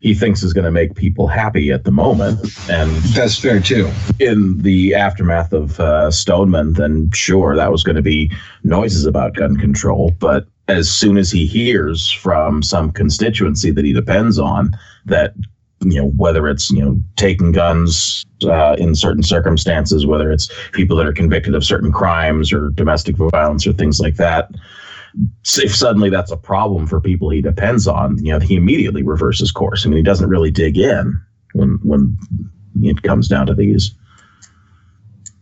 he 0.00 0.14
thinks 0.14 0.42
is 0.42 0.52
going 0.52 0.66
to 0.66 0.70
make 0.70 0.94
people 0.94 1.26
happy 1.26 1.72
at 1.72 1.84
the 1.84 1.90
moment. 1.90 2.38
And 2.68 2.90
That's 3.14 3.38
fair 3.38 3.58
too. 3.58 3.90
in 4.20 4.58
the 4.58 4.94
aftermath 4.94 5.54
of 5.54 5.80
uh, 5.80 6.10
Stoneman, 6.10 6.74
then 6.74 7.10
sure, 7.14 7.56
that 7.56 7.72
was 7.72 7.82
going 7.82 7.96
to 7.96 8.02
be 8.02 8.30
noises 8.64 9.06
about 9.06 9.34
gun 9.34 9.56
control. 9.56 10.12
But 10.18 10.46
as 10.68 10.90
soon 10.90 11.16
as 11.16 11.30
he 11.30 11.46
hears 11.46 12.10
from 12.10 12.62
some 12.62 12.90
constituency 12.90 13.70
that 13.70 13.84
he 13.84 13.94
depends 13.94 14.38
on 14.38 14.72
that, 15.06 15.32
you 15.80 16.00
know, 16.00 16.08
whether 16.10 16.48
it's, 16.48 16.70
you 16.70 16.84
know, 16.84 17.00
taking 17.16 17.52
guns 17.52 18.24
uh, 18.44 18.74
in 18.78 18.94
certain 18.94 19.22
circumstances, 19.22 20.06
whether 20.06 20.30
it's 20.30 20.48
people 20.72 20.96
that 20.96 21.06
are 21.06 21.12
convicted 21.12 21.54
of 21.54 21.64
certain 21.64 21.92
crimes 21.92 22.52
or 22.52 22.70
domestic 22.70 23.16
violence 23.16 23.66
or 23.66 23.72
things 23.72 24.00
like 24.00 24.16
that, 24.16 24.50
if 25.56 25.74
suddenly 25.74 26.10
that's 26.10 26.30
a 26.30 26.36
problem 26.36 26.86
for 26.86 27.00
people 27.00 27.30
he 27.30 27.40
depends 27.40 27.86
on, 27.86 28.18
you 28.24 28.32
know, 28.32 28.38
he 28.38 28.56
immediately 28.56 29.02
reverses 29.02 29.52
course. 29.52 29.84
I 29.84 29.88
mean, 29.88 29.98
he 29.98 30.02
doesn't 30.02 30.28
really 30.28 30.50
dig 30.50 30.78
in 30.78 31.20
when 31.52 31.78
when 31.82 32.16
it 32.82 33.02
comes 33.02 33.28
down 33.28 33.46
to 33.46 33.54
these. 33.54 33.94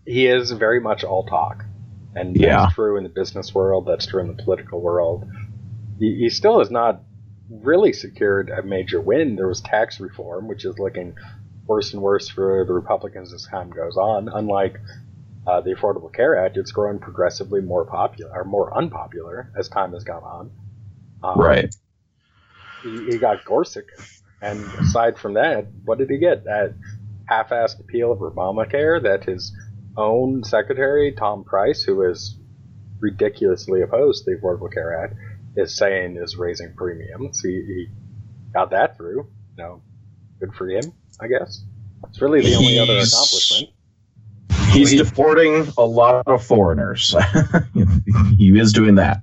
He 0.04 0.26
is 0.26 0.50
very 0.50 0.80
much 0.80 1.04
all 1.04 1.24
talk. 1.24 1.64
And 2.14 2.36
Yeah. 2.36 2.64
that's 2.64 2.74
true 2.74 2.96
in 2.96 3.04
the 3.04 3.08
business 3.08 3.54
world, 3.54 3.86
that's 3.86 4.06
true 4.06 4.20
in 4.20 4.28
the 4.28 4.42
political 4.42 4.80
world. 4.80 5.24
He, 5.98 6.16
he 6.16 6.28
still 6.28 6.60
is 6.60 6.70
not 6.70 7.00
really 7.50 7.92
secured 7.92 8.50
a 8.50 8.62
major 8.62 9.00
win. 9.00 9.36
There 9.36 9.48
was 9.48 9.60
tax 9.60 10.00
reform, 10.00 10.48
which 10.48 10.64
is 10.64 10.78
looking 10.78 11.14
worse 11.66 11.92
and 11.92 12.02
worse 12.02 12.28
for 12.28 12.64
the 12.66 12.72
Republicans 12.72 13.32
as 13.32 13.46
time 13.46 13.70
goes 13.70 13.96
on. 13.96 14.28
Unlike 14.28 14.80
uh, 15.46 15.60
the 15.60 15.74
Affordable 15.74 16.12
Care 16.12 16.44
Act, 16.44 16.56
it's 16.56 16.72
growing 16.72 16.98
progressively 16.98 17.60
more 17.60 17.84
popular 17.84 18.32
or 18.34 18.44
more 18.44 18.76
unpopular 18.76 19.52
as 19.58 19.68
time 19.68 19.92
has 19.92 20.04
gone 20.04 20.22
on. 20.22 20.50
Um, 21.22 21.40
Right. 21.40 21.74
He, 22.82 23.12
he 23.12 23.18
got 23.18 23.44
Gorsuch, 23.44 23.84
and 24.40 24.60
aside 24.80 25.16
from 25.18 25.34
that, 25.34 25.66
what 25.84 25.98
did 25.98 26.10
he 26.10 26.18
get? 26.18 26.44
That 26.44 26.74
half-assed 27.26 27.78
appeal 27.78 28.10
of 28.10 28.18
Obamacare 28.18 29.02
that 29.02 29.24
his 29.24 29.52
own 29.96 30.42
secretary, 30.42 31.12
Tom 31.12 31.44
Price, 31.44 31.82
who 31.82 32.02
is 32.02 32.36
ridiculously 32.98 33.82
opposed 33.82 34.24
to 34.24 34.30
the 34.30 34.40
Affordable 34.40 34.72
Care 34.72 35.04
Act, 35.04 35.14
is 35.56 35.76
saying 35.76 36.16
is 36.16 36.36
raising 36.36 36.74
premiums. 36.74 37.40
He, 37.40 37.50
he 37.50 37.86
got 38.52 38.70
that 38.70 38.96
through. 38.96 39.26
You 39.56 39.64
know, 39.64 39.82
good 40.40 40.54
for 40.54 40.68
him, 40.68 40.92
I 41.20 41.28
guess. 41.28 41.64
It's 42.08 42.20
really 42.20 42.40
the 42.40 42.54
only 42.54 42.78
other 42.78 42.94
He's- 42.94 43.12
accomplishment. 43.12 43.70
He's 44.72 44.94
deporting 44.94 45.70
a 45.76 45.84
lot 45.84 46.26
of 46.26 46.42
foreigners. 46.42 47.14
he 48.38 48.58
is 48.58 48.72
doing 48.72 48.94
that, 48.94 49.20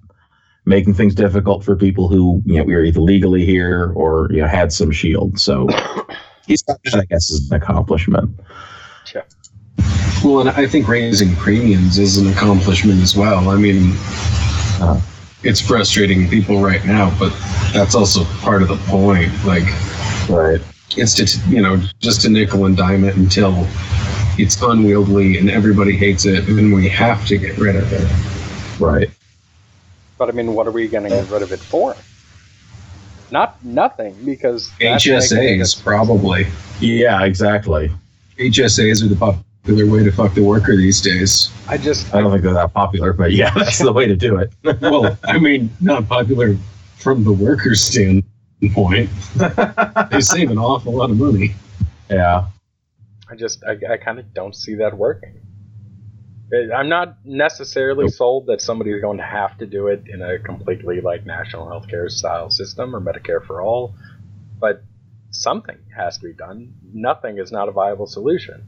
making 0.65 0.93
things 0.93 1.15
difficult 1.15 1.63
for 1.63 1.75
people 1.75 2.07
who 2.07 2.43
you 2.45 2.59
know 2.59 2.65
were 2.65 2.83
either 2.83 3.00
legally 3.01 3.45
here 3.48 3.91
or 3.95 4.27
you 4.31 4.41
know 4.41 4.48
had 4.48 4.71
some 4.71 4.91
shield. 4.91 5.39
So 5.39 5.67
he's 6.45 6.62
got 6.62 6.79
that, 6.83 7.00
I 7.00 7.05
guess, 7.05 7.31
is 7.31 7.50
an 7.50 7.59
accomplishment. 7.59 8.39
Yeah. 9.15 9.21
Well, 10.24 10.41
and 10.41 10.50
I 10.50 10.67
think 10.67 10.88
raising 10.88 11.36
premiums 11.38 11.98
is 11.98 12.19
an 12.19 12.27
accomplishment 12.27 13.01
as 13.01 13.15
well. 13.15 13.50
I 13.50 13.55
mean, 13.55 13.93
uh, 14.79 15.01
it's 15.43 15.62
frustrating 15.62 16.27
people 16.29 16.62
right 16.62 16.84
now, 16.86 17.15
but 17.19 17.31
that's 17.74 17.96
also 17.96 18.24
part 18.41 18.62
of 18.62 18.67
the 18.67 18.77
point. 18.88 19.31
Like, 19.46 19.63
Right. 20.29 20.62
it's 20.98 21.13
to 21.15 21.50
you 21.50 21.62
know 21.62 21.77
just 22.00 22.22
to 22.22 22.29
nickel 22.29 22.65
and 22.65 22.75
dime 22.77 23.03
it 23.03 23.15
until 23.15 23.65
it's 24.38 24.62
unwieldy 24.62 25.38
and 25.38 25.50
everybody 25.50 25.96
hates 25.96 26.25
it, 26.25 26.48
and 26.48 26.74
we 26.74 26.88
have 26.89 27.25
to 27.27 27.38
get 27.38 27.58
rid 27.58 27.75
of 27.75 27.91
it. 27.91 28.79
Right. 28.81 29.10
But 30.17 30.29
I 30.29 30.31
mean, 30.34 30.53
what 30.53 30.67
are 30.67 30.72
we 30.72 30.88
going 30.88 31.03
to 31.03 31.10
get 31.10 31.29
rid 31.29 31.41
of 31.41 31.51
it 31.51 31.60
for? 31.60 31.96
Not 33.31 33.63
nothing, 33.63 34.15
because 34.25 34.69
that's 34.79 35.05
making 35.05 35.13
a 35.13 35.17
HSAs 35.17 35.29
difference. 35.29 35.75
probably. 35.75 36.48
Yeah, 36.79 37.24
exactly. 37.24 37.91
HSAs 38.38 39.03
are 39.03 39.08
the 39.08 39.15
popular 39.69 39.91
way 39.91 40.03
to 40.03 40.11
fuck 40.11 40.33
the 40.33 40.43
worker 40.43 40.75
these 40.75 40.99
days. 40.99 41.51
I 41.67 41.77
just 41.77 42.13
I 42.13 42.21
don't 42.21 42.31
think 42.31 42.43
they're 42.43 42.53
that 42.53 42.73
popular, 42.73 43.13
but 43.13 43.33
yeah, 43.33 43.51
that's 43.55 43.77
the 43.77 43.93
way 43.93 44.07
to 44.07 44.15
do 44.15 44.38
it. 44.38 44.51
well, 44.81 45.17
I 45.25 45.38
mean, 45.38 45.69
not 45.79 46.07
popular 46.07 46.57
from 46.97 47.23
the 47.23 47.31
worker's 47.31 47.81
standpoint. 47.81 49.09
they 50.11 50.21
save 50.21 50.49
an 50.49 50.57
awful 50.57 50.93
lot 50.93 51.11
of 51.11 51.17
money. 51.17 51.53
yeah. 52.09 52.47
I 53.29 53.35
just 53.35 53.63
I, 53.63 53.93
I 53.93 53.97
kind 53.97 54.17
of 54.17 54.33
don't 54.33 54.55
see 54.55 54.75
that 54.75 54.97
working. 54.97 55.35
I'm 56.75 56.89
not 56.89 57.17
necessarily 57.23 58.05
Nope. 58.05 58.13
sold 58.13 58.47
that 58.47 58.59
somebody's 58.59 59.01
going 59.01 59.19
to 59.19 59.23
have 59.23 59.55
to 59.59 59.67
do 59.67 59.85
it 59.85 60.05
in 60.07 60.23
a 60.23 60.39
completely 60.39 60.99
like 60.99 61.23
national 61.27 61.67
healthcare 61.67 62.09
style 62.09 62.49
system 62.49 62.95
or 62.95 62.99
Medicare 62.99 63.45
for 63.45 63.61
all, 63.61 63.93
but 64.59 64.81
something 65.29 65.77
has 65.95 66.17
to 66.17 66.25
be 66.25 66.33
done. 66.33 66.73
Nothing 66.91 67.38
is 67.38 67.51
not 67.51 67.69
a 67.69 67.71
viable 67.71 68.07
solution, 68.07 68.63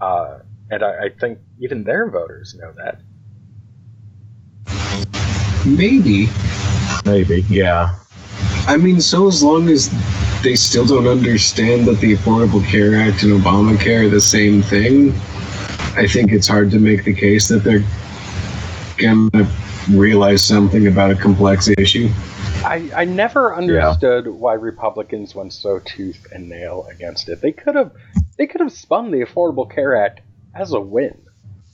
uh, 0.00 0.38
and 0.70 0.82
I, 0.82 1.04
I 1.04 1.08
think 1.08 1.38
even 1.60 1.84
their 1.84 2.10
voters 2.10 2.54
know 2.54 2.72
that. 2.76 3.00
Maybe. 5.66 6.28
Maybe. 7.04 7.44
Yeah. 7.48 7.96
I 8.66 8.76
mean, 8.76 9.00
so 9.00 9.28
as 9.28 9.42
long 9.42 9.68
as 9.68 9.90
they 10.42 10.56
still 10.56 10.86
don't 10.86 11.06
understand 11.06 11.86
that 11.86 12.00
the 12.00 12.16
Affordable 12.16 12.64
Care 12.66 12.96
Act 12.96 13.22
and 13.22 13.32
Obamacare 13.40 14.06
are 14.06 14.08
the 14.08 14.20
same 14.20 14.62
thing, 14.62 15.12
I 15.96 16.06
think 16.06 16.32
it's 16.32 16.48
hard 16.48 16.70
to 16.72 16.78
make 16.78 17.04
the 17.04 17.14
case 17.14 17.48
that 17.48 17.62
they're 17.64 17.84
gonna 18.98 19.48
realize 19.90 20.44
something 20.44 20.86
about 20.86 21.10
a 21.10 21.14
complex 21.14 21.68
issue. 21.68 22.08
I, 22.64 22.90
I 22.96 23.04
never 23.04 23.54
understood 23.54 24.26
why 24.26 24.54
Republicans 24.54 25.34
went 25.34 25.52
so 25.52 25.80
tooth 25.80 26.26
and 26.32 26.48
nail 26.48 26.86
against 26.90 27.28
it. 27.28 27.40
They 27.40 27.52
could 27.52 27.74
have 27.74 27.92
they 28.36 28.46
could 28.46 28.60
have 28.60 28.72
spun 28.72 29.10
the 29.10 29.20
Affordable 29.20 29.70
Care 29.70 29.96
Act 29.96 30.20
as 30.54 30.72
a 30.72 30.80
win. 30.80 31.20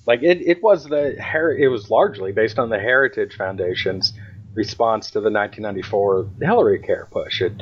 Like 0.06 0.22
it, 0.22 0.40
it 0.40 0.62
was 0.62 0.84
the 0.84 1.16
her- 1.20 1.56
it 1.56 1.68
was 1.68 1.90
largely 1.90 2.32
based 2.32 2.58
on 2.58 2.70
the 2.70 2.78
Heritage 2.78 3.36
Foundation's 3.36 4.12
response 4.54 5.10
to 5.12 5.20
the 5.20 5.30
1994 5.30 6.28
Hillary 6.42 6.80
Care 6.80 7.08
push. 7.10 7.40
It 7.40 7.52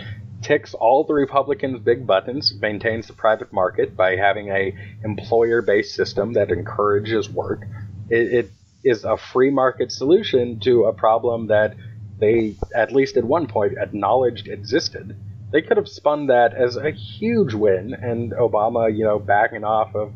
ticks 0.40 0.74
all 0.74 1.04
the 1.04 1.14
Republicans' 1.14 1.80
big 1.80 2.06
buttons, 2.06 2.54
maintains 2.60 3.06
the 3.06 3.12
private 3.12 3.52
market 3.52 3.96
by 3.96 4.16
having 4.16 4.48
a 4.48 4.74
employer-based 5.04 5.94
system 5.94 6.32
that 6.34 6.50
encourages 6.50 7.28
work. 7.28 7.64
It, 8.08 8.32
it 8.32 8.50
is 8.84 9.04
a 9.04 9.16
free 9.16 9.50
market 9.50 9.90
solution 9.90 10.60
to 10.60 10.84
a 10.84 10.92
problem 10.92 11.48
that 11.48 11.74
they, 12.18 12.56
at 12.74 12.92
least 12.92 13.16
at 13.16 13.24
one 13.24 13.46
point, 13.46 13.76
acknowledged 13.78 14.48
existed. 14.48 15.16
They 15.50 15.62
could 15.62 15.78
have 15.78 15.88
spun 15.88 16.26
that 16.26 16.52
as 16.54 16.76
a 16.76 16.90
huge 16.90 17.54
win, 17.54 17.94
and 17.94 18.32
Obama, 18.32 18.94
you 18.94 19.04
know, 19.04 19.18
backing 19.18 19.64
off 19.64 19.94
of 19.94 20.12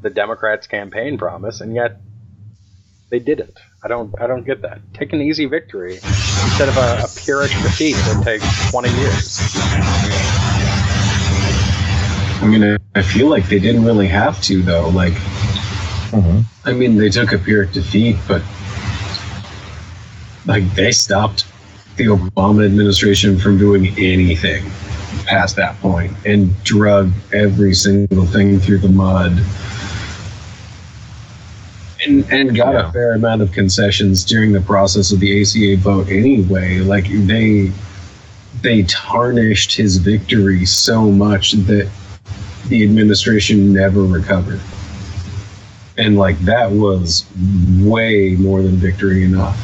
the 0.00 0.08
Democrats' 0.10 0.66
campaign 0.66 1.18
promise, 1.18 1.60
and 1.60 1.74
yet 1.74 2.00
they 3.10 3.18
didn't. 3.18 3.58
I 3.84 3.88
don't, 3.88 4.14
I 4.20 4.26
don't 4.26 4.44
get 4.44 4.62
that. 4.62 4.80
Take 4.94 5.12
an 5.12 5.20
easy 5.20 5.44
victory 5.46 5.96
instead 5.96 6.68
of 6.70 6.76
a, 6.78 7.02
a 7.04 7.08
pyrrhic 7.14 7.50
defeat 7.50 7.94
that 7.96 8.22
takes 8.24 8.70
20 8.70 8.88
years. 8.90 9.38
I 12.42 12.46
mean, 12.46 12.64
I- 12.64 12.76
I 12.98 13.02
feel 13.02 13.28
like 13.28 13.48
they 13.48 13.60
didn't 13.60 13.84
really 13.84 14.08
have 14.08 14.42
to, 14.42 14.62
though. 14.62 14.88
Like, 14.88 15.12
Mhm. 16.10 16.44
I 16.64 16.72
mean, 16.72 16.96
they 16.96 17.08
took 17.08 17.32
a 17.32 17.38
pyrrhic 17.38 17.72
defeat, 17.72 18.16
but 18.26 18.42
like 20.46 20.74
they 20.74 20.90
stopped 20.90 21.44
the 22.00 22.06
Obama 22.06 22.64
administration 22.64 23.38
from 23.38 23.58
doing 23.58 23.88
anything 23.98 24.64
past 25.26 25.54
that 25.56 25.78
point 25.80 26.10
and 26.24 26.50
drug 26.64 27.12
every 27.34 27.74
single 27.74 28.24
thing 28.24 28.58
through 28.58 28.78
the 28.78 28.88
mud. 28.88 29.32
And, 32.06 32.24
and 32.32 32.56
got 32.56 32.72
Yeah. 32.72 32.88
a 32.88 32.92
fair 32.92 33.12
amount 33.12 33.42
of 33.42 33.52
concessions 33.52 34.24
during 34.24 34.52
the 34.52 34.62
process 34.62 35.12
of 35.12 35.20
the 35.20 35.42
ACA 35.42 35.76
vote 35.76 36.08
anyway. 36.08 36.78
Like 36.78 37.06
they 37.10 37.70
they 38.62 38.82
tarnished 38.84 39.76
his 39.76 39.98
victory 39.98 40.64
so 40.64 41.10
much 41.10 41.52
that 41.52 41.90
the 42.68 42.82
administration 42.82 43.74
never 43.74 44.02
recovered. 44.04 44.60
And 45.98 46.16
like 46.16 46.38
that 46.40 46.70
was 46.70 47.26
way 47.78 48.36
more 48.38 48.62
than 48.62 48.76
victory 48.76 49.22
enough. 49.24 49.58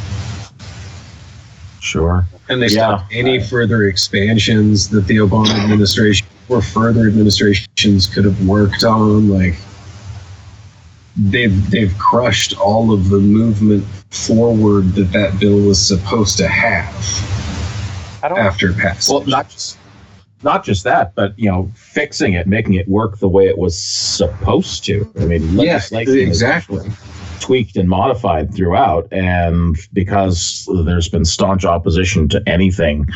Sure. 1.86 2.26
And 2.48 2.60
they 2.60 2.66
Yeah. 2.66 2.96
stopped 2.98 3.14
any 3.14 3.38
further 3.40 3.84
expansions 3.84 4.88
that 4.88 5.06
the 5.06 5.18
Obama 5.18 5.50
administration 5.62 6.26
or 6.48 6.60
further 6.60 7.06
administrations 7.06 8.08
could 8.08 8.24
have 8.24 8.44
worked 8.44 8.82
on. 8.82 9.28
Like 9.28 9.54
they've 11.16 11.70
they've 11.70 11.96
crushed 11.96 12.58
all 12.58 12.92
of 12.92 13.08
the 13.08 13.18
movement 13.18 13.84
forward 14.10 14.94
that 14.94 15.12
that 15.12 15.38
bill 15.38 15.60
was 15.60 15.80
supposed 15.84 16.36
to 16.38 16.48
have 16.48 16.92
I 18.22 18.28
don't. 18.28 18.38
after 18.38 18.72
passage. 18.72 19.12
Well, 19.12 19.24
not 19.26 19.48
just 19.48 19.78
not 20.42 20.64
just 20.64 20.82
that, 20.84 21.14
but 21.14 21.38
you 21.38 21.48
know, 21.48 21.70
fixing 21.76 22.32
it, 22.32 22.48
making 22.48 22.74
it 22.74 22.88
work 22.88 23.20
the 23.20 23.28
way 23.28 23.46
it 23.46 23.58
was 23.58 23.80
supposed 23.80 24.84
to. 24.86 25.08
I 25.20 25.24
mean, 25.24 25.42
yeah, 25.52 25.74
legislation 25.74 26.18
is 26.18 26.26
exactly. 26.28 26.90
Tweaked 27.40 27.76
and 27.76 27.88
modified 27.88 28.54
throughout, 28.54 29.08
and 29.12 29.76
because 29.92 30.68
there's 30.84 31.08
been 31.08 31.24
staunch 31.24 31.64
opposition 31.64 32.28
to 32.28 32.42
anything, 32.46 33.06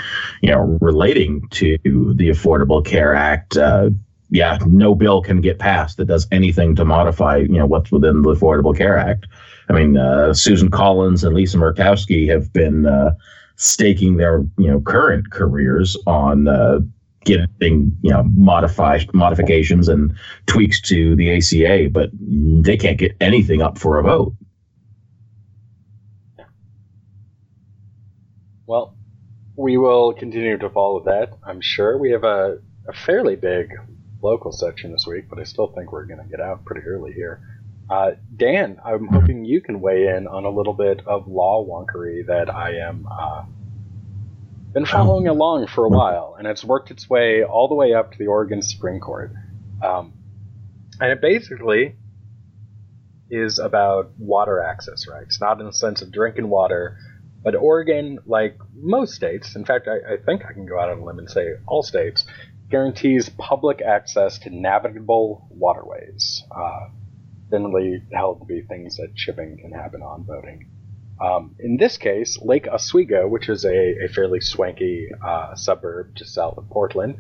you 0.43 0.51
know, 0.51 0.79
relating 0.81 1.47
to 1.51 1.79
the 1.85 2.29
Affordable 2.29 2.85
Care 2.85 3.15
Act. 3.15 3.57
Uh, 3.57 3.91
yeah, 4.31 4.59
no 4.67 4.95
bill 4.95 5.23
can 5.23 5.41
get 5.41 5.59
passed 5.59 5.97
that 5.97 6.05
does 6.05 6.27
anything 6.31 6.77
to 6.77 6.85
modify, 6.85 7.39
you 7.39 7.59
know, 7.59 7.67
what's 7.67 7.91
within 7.91 8.23
the 8.23 8.35
Affordable 8.35 8.77
Care 8.77 8.97
Act. 8.97 9.27
I 9.69 9.73
mean, 9.73 9.97
uh, 9.97 10.35
Susan 10.35 10.71
Collins 10.71 11.25
and 11.25 11.35
Lisa 11.35 11.57
Murkowski 11.57 12.29
have 12.29 12.53
been 12.53 12.87
uh, 12.87 13.15
staking 13.57 14.17
their, 14.17 14.45
you 14.57 14.69
know, 14.69 14.81
current 14.81 15.31
careers 15.31 15.97
on 16.07 16.47
getting, 17.25 17.97
you 18.03 18.11
know, 18.11 18.23
modify 18.35 19.01
modifications 19.13 19.89
and 19.89 20.15
tweaks 20.47 20.81
to 20.81 21.15
the 21.17 21.37
ACA, 21.37 21.89
but 21.91 22.11
they 22.13 22.77
can't 22.77 22.99
get 22.99 23.17
anything 23.21 23.63
up 23.63 23.79
for 23.79 23.99
a 23.99 24.03
vote. 24.03 24.35
Well, 28.67 28.95
we 29.57 29.77
will 29.77 30.15
continue 30.15 30.57
to 30.59 30.71
follow 30.71 31.01
that. 31.05 31.37
I'm 31.45 31.61
sure 31.61 31.99
we 31.99 32.13
have 32.13 32.25
a, 32.25 32.59
a 32.89 32.93
fairly 32.93 33.37
big 33.37 33.73
local 34.23 34.53
section 34.53 34.93
this 34.93 35.07
week, 35.07 35.29
but 35.29 35.39
I 35.39 35.45
still 35.45 35.69
think 35.69 35.93
we're 35.93 36.05
going 36.05 36.23
to 36.23 36.29
get 36.29 36.41
out 36.41 36.65
pretty 36.65 36.87
early 36.87 37.13
here. 37.13 37.41
Uh, 37.91 38.13
Dan, 38.37 38.81
I'm 38.85 39.09
hoping 39.09 39.45
you 39.45 39.61
can 39.61 39.81
weigh 39.81 40.07
in 40.07 40.29
on 40.29 40.45
a 40.45 40.51
little 40.51 40.75
bit 40.75 41.01
of 41.07 41.27
law 41.27 41.67
wonkery 41.67 42.25
that 42.27 42.49
I 42.49 42.77
am 42.77 43.09
uh, 43.11 43.45
been 44.73 44.87
following 44.87 45.27
along 45.27 45.67
for 45.67 45.85
a 45.85 45.89
while, 45.89 46.37
and 46.39 46.47
it's 46.47 46.65
worked 46.65 46.91
its 46.91 47.09
way 47.11 47.43
all 47.43 47.69
the 47.69 47.75
way 47.75 47.93
up 47.93 48.13
to 48.13 48.19
the 48.19 48.27
Oregon 48.27 48.63
Supreme 48.63 49.01
Court. 49.01 49.33
Um, 49.83 50.13
and 51.01 51.11
it 51.11 51.21
basically 51.21 51.97
is 53.31 53.59
about 53.59 54.13
water 54.19 54.63
access 54.63 55.07
rights, 55.09 55.41
not 55.41 55.61
in 55.61 55.67
the 55.67 55.73
sense 55.73 56.03
of 56.03 56.13
drinking 56.13 56.49
water, 56.49 56.97
but 57.43 57.55
Oregon, 57.55 58.19
like 58.27 58.59
most 58.75 59.15
states, 59.15 59.57
in 59.57 59.65
fact, 59.65 59.89
I, 59.89 60.15
I 60.15 60.17
think 60.25 60.43
I 60.45 60.53
can 60.53 60.67
go 60.67 60.79
out 60.79 60.91
on 60.91 60.99
a 60.99 61.05
limb 61.05 61.19
and 61.19 61.31
say 61.31 61.55
all 61.67 61.83
states, 61.83 62.25
guarantees 62.69 63.31
public 63.39 63.81
access 63.81 64.39
to 64.41 64.51
navigable 64.51 65.49
waterways. 65.51 66.45
Uh, 66.55 66.89
generally 67.51 68.03
held 68.13 68.41
to 68.41 68.47
be 68.47 68.63
things 68.63 68.97
that 68.97 69.11
shipping 69.17 69.59
can 69.61 69.73
happen 69.73 70.03
on 70.03 70.23
boating. 70.23 70.71
Um, 71.21 71.55
in 71.59 71.77
this 71.77 71.99
case, 71.99 72.39
Lake 72.41 72.67
Oswego, 72.67 73.29
which 73.29 73.49
is 73.49 73.65
a, 73.65 74.05
a 74.05 74.09
fairly 74.09 74.41
swanky 74.41 75.09
uh, 75.25 75.55
suburb 75.55 76.15
just 76.15 76.35
south 76.35 76.57
of 76.57 76.69
Portland, 76.71 77.17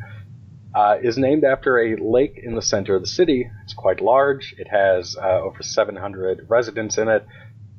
uh, 0.74 0.96
is 1.02 1.18
named 1.18 1.44
after 1.44 1.78
a 1.78 1.96
lake 1.96 2.40
in 2.42 2.54
the 2.54 2.62
center 2.62 2.94
of 2.94 3.02
the 3.02 3.08
city. 3.08 3.50
It's 3.64 3.74
quite 3.74 4.00
large. 4.00 4.54
It 4.56 4.68
has 4.68 5.16
uh, 5.16 5.40
over 5.42 5.62
700 5.62 6.46
residents 6.48 6.96
in 6.96 7.08
it 7.08 7.26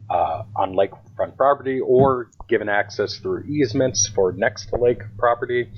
uh, 0.09 0.43
on 0.55 0.73
lakefront 0.73 1.37
property 1.37 1.79
or 1.79 2.29
given 2.49 2.69
access 2.69 3.17
through 3.17 3.43
easements 3.45 4.09
for 4.13 4.33
next 4.33 4.67
to 4.67 4.75
lake 4.75 5.01
property. 5.17 5.71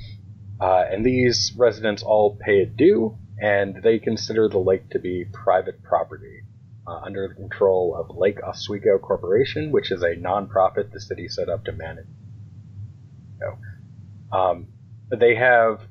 Uh, 0.59 0.85
and 0.89 1.05
these 1.05 1.53
residents 1.57 2.03
all 2.03 2.37
pay 2.43 2.61
a 2.61 2.65
due, 2.65 3.17
and 3.39 3.81
they 3.83 3.99
consider 3.99 4.47
the 4.49 4.57
lake 4.57 4.89
to 4.89 4.99
be 4.99 5.25
private 5.31 5.83
property. 5.83 6.42
Uh, 6.85 6.99
under 7.05 7.27
the 7.27 7.35
control 7.35 7.95
of 7.95 8.15
Lake 8.15 8.43
Oswego 8.43 8.97
Corporation, 8.99 9.71
which 9.71 9.91
is 9.91 10.01
a 10.01 10.15
nonprofit 10.15 10.91
the 10.91 10.99
city 10.99 11.27
set 11.27 11.49
up 11.49 11.65
to 11.65 11.71
manage. 11.71 12.07
So, 13.39 14.37
um, 14.37 14.67
they 15.09 15.35
have 15.35 15.81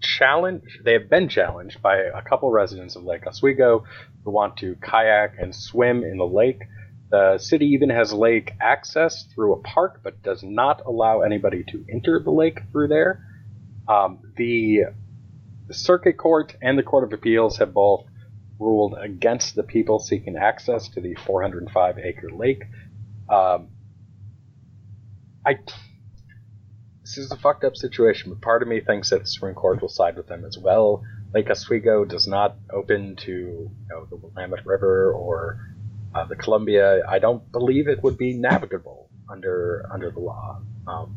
challenged, 0.00 0.84
they 0.84 0.94
have 0.94 1.10
been 1.10 1.28
challenged 1.28 1.82
by 1.82 1.96
a 1.96 2.22
couple 2.22 2.50
residents 2.50 2.96
of 2.96 3.04
Lake 3.04 3.26
Oswego 3.26 3.84
who 4.24 4.30
want 4.30 4.56
to 4.58 4.76
kayak 4.76 5.34
and 5.38 5.54
swim 5.54 6.04
in 6.04 6.18
the 6.18 6.26
lake. 6.26 6.62
The 7.10 7.38
city 7.38 7.66
even 7.66 7.90
has 7.90 8.12
lake 8.12 8.52
access 8.60 9.24
through 9.34 9.54
a 9.54 9.60
park, 9.62 10.00
but 10.02 10.22
does 10.22 10.42
not 10.42 10.82
allow 10.86 11.22
anybody 11.22 11.64
to 11.64 11.84
enter 11.92 12.20
the 12.20 12.30
lake 12.30 12.60
through 12.70 12.88
there. 12.88 13.26
Um, 13.88 14.20
the, 14.36 14.84
the 15.66 15.74
Circuit 15.74 16.16
Court 16.16 16.54
and 16.62 16.78
the 16.78 16.84
Court 16.84 17.04
of 17.04 17.12
Appeals 17.12 17.58
have 17.58 17.74
both 17.74 18.06
ruled 18.60 18.94
against 19.00 19.54
the 19.54 19.62
people 19.62 19.98
seeking 19.98 20.36
access 20.36 20.88
to 20.90 21.00
the 21.00 21.14
405 21.26 21.98
acre 21.98 22.30
lake. 22.30 22.62
Um, 23.28 23.68
I 25.44 25.58
this 27.02 27.18
is 27.18 27.32
a 27.32 27.36
fucked 27.36 27.64
up 27.64 27.76
situation, 27.76 28.30
but 28.30 28.40
part 28.40 28.62
of 28.62 28.68
me 28.68 28.80
thinks 28.80 29.10
that 29.10 29.22
the 29.22 29.26
Supreme 29.26 29.54
Court 29.54 29.80
will 29.80 29.88
side 29.88 30.16
with 30.16 30.28
them 30.28 30.44
as 30.44 30.56
well. 30.56 31.02
Lake 31.34 31.50
Oswego 31.50 32.04
does 32.04 32.28
not 32.28 32.56
open 32.72 33.16
to 33.16 33.30
you 33.30 33.70
know, 33.88 34.06
the 34.06 34.16
Willamette 34.16 34.66
River 34.66 35.12
or 35.12 35.60
uh, 36.14 36.24
the 36.26 36.36
Columbia. 36.36 37.02
I 37.08 37.18
don't 37.18 37.50
believe 37.50 37.88
it 37.88 38.02
would 38.02 38.18
be 38.18 38.34
navigable 38.34 39.08
under 39.28 39.88
under 39.92 40.10
the 40.10 40.20
law. 40.20 40.60
Um, 40.86 41.16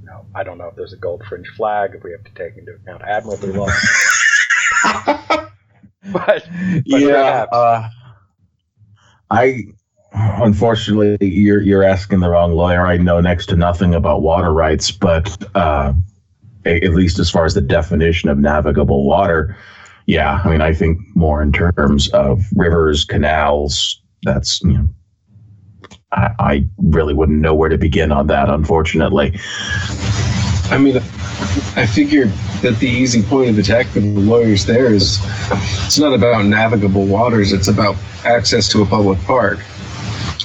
you 0.00 0.06
know, 0.06 0.26
I 0.34 0.42
don't 0.42 0.58
know 0.58 0.68
if 0.68 0.76
there's 0.76 0.92
a 0.92 0.98
gold 0.98 1.22
fringe 1.28 1.48
flag 1.56 1.92
if 1.94 2.02
we 2.02 2.12
have 2.12 2.24
to 2.24 2.34
take 2.34 2.58
into 2.58 2.72
account 2.72 3.02
admiralty 3.02 3.52
law. 3.52 3.68
but, 6.26 6.48
but 6.88 7.00
yeah, 7.00 7.46
uh, 7.50 7.88
I 9.32 9.64
unfortunately 10.12 11.16
you're 11.26 11.60
you're 11.60 11.82
asking 11.82 12.20
the 12.20 12.30
wrong 12.30 12.52
lawyer. 12.52 12.86
I 12.86 12.98
know 12.98 13.20
next 13.20 13.46
to 13.46 13.56
nothing 13.56 13.96
about 13.96 14.22
water 14.22 14.52
rights, 14.52 14.92
but 14.92 15.36
uh, 15.56 15.92
at 16.64 16.94
least 16.94 17.18
as 17.18 17.32
far 17.32 17.44
as 17.44 17.54
the 17.54 17.60
definition 17.60 18.28
of 18.28 18.38
navigable 18.38 19.04
water, 19.04 19.56
yeah, 20.06 20.40
I 20.44 20.50
mean 20.50 20.60
I 20.60 20.72
think 20.72 21.00
more 21.16 21.42
in 21.42 21.50
terms 21.50 22.08
of 22.10 22.44
rivers, 22.54 23.04
canals. 23.04 24.00
That's 24.22 24.62
you 24.62 24.74
know, 24.74 24.88
I, 26.12 26.30
I 26.38 26.68
really 26.78 27.12
wouldn't 27.12 27.40
know 27.40 27.54
where 27.54 27.70
to 27.70 27.78
begin 27.78 28.12
on 28.12 28.28
that. 28.28 28.48
Unfortunately, 28.48 29.36
I 30.70 30.78
mean, 30.78 30.98
I 31.74 31.86
figured 31.86 32.32
that 32.64 32.78
the 32.78 32.88
easy 32.88 33.22
point 33.22 33.50
of 33.50 33.58
attack 33.58 33.84
for 33.88 34.00
the 34.00 34.08
lawyers 34.08 34.64
there 34.64 34.86
is 34.86 35.18
it's 35.84 35.98
not 35.98 36.14
about 36.14 36.46
navigable 36.46 37.04
waters; 37.04 37.52
it's 37.52 37.68
about 37.68 37.94
access 38.24 38.70
to 38.70 38.80
a 38.80 38.86
public 38.86 39.20
park. 39.20 39.58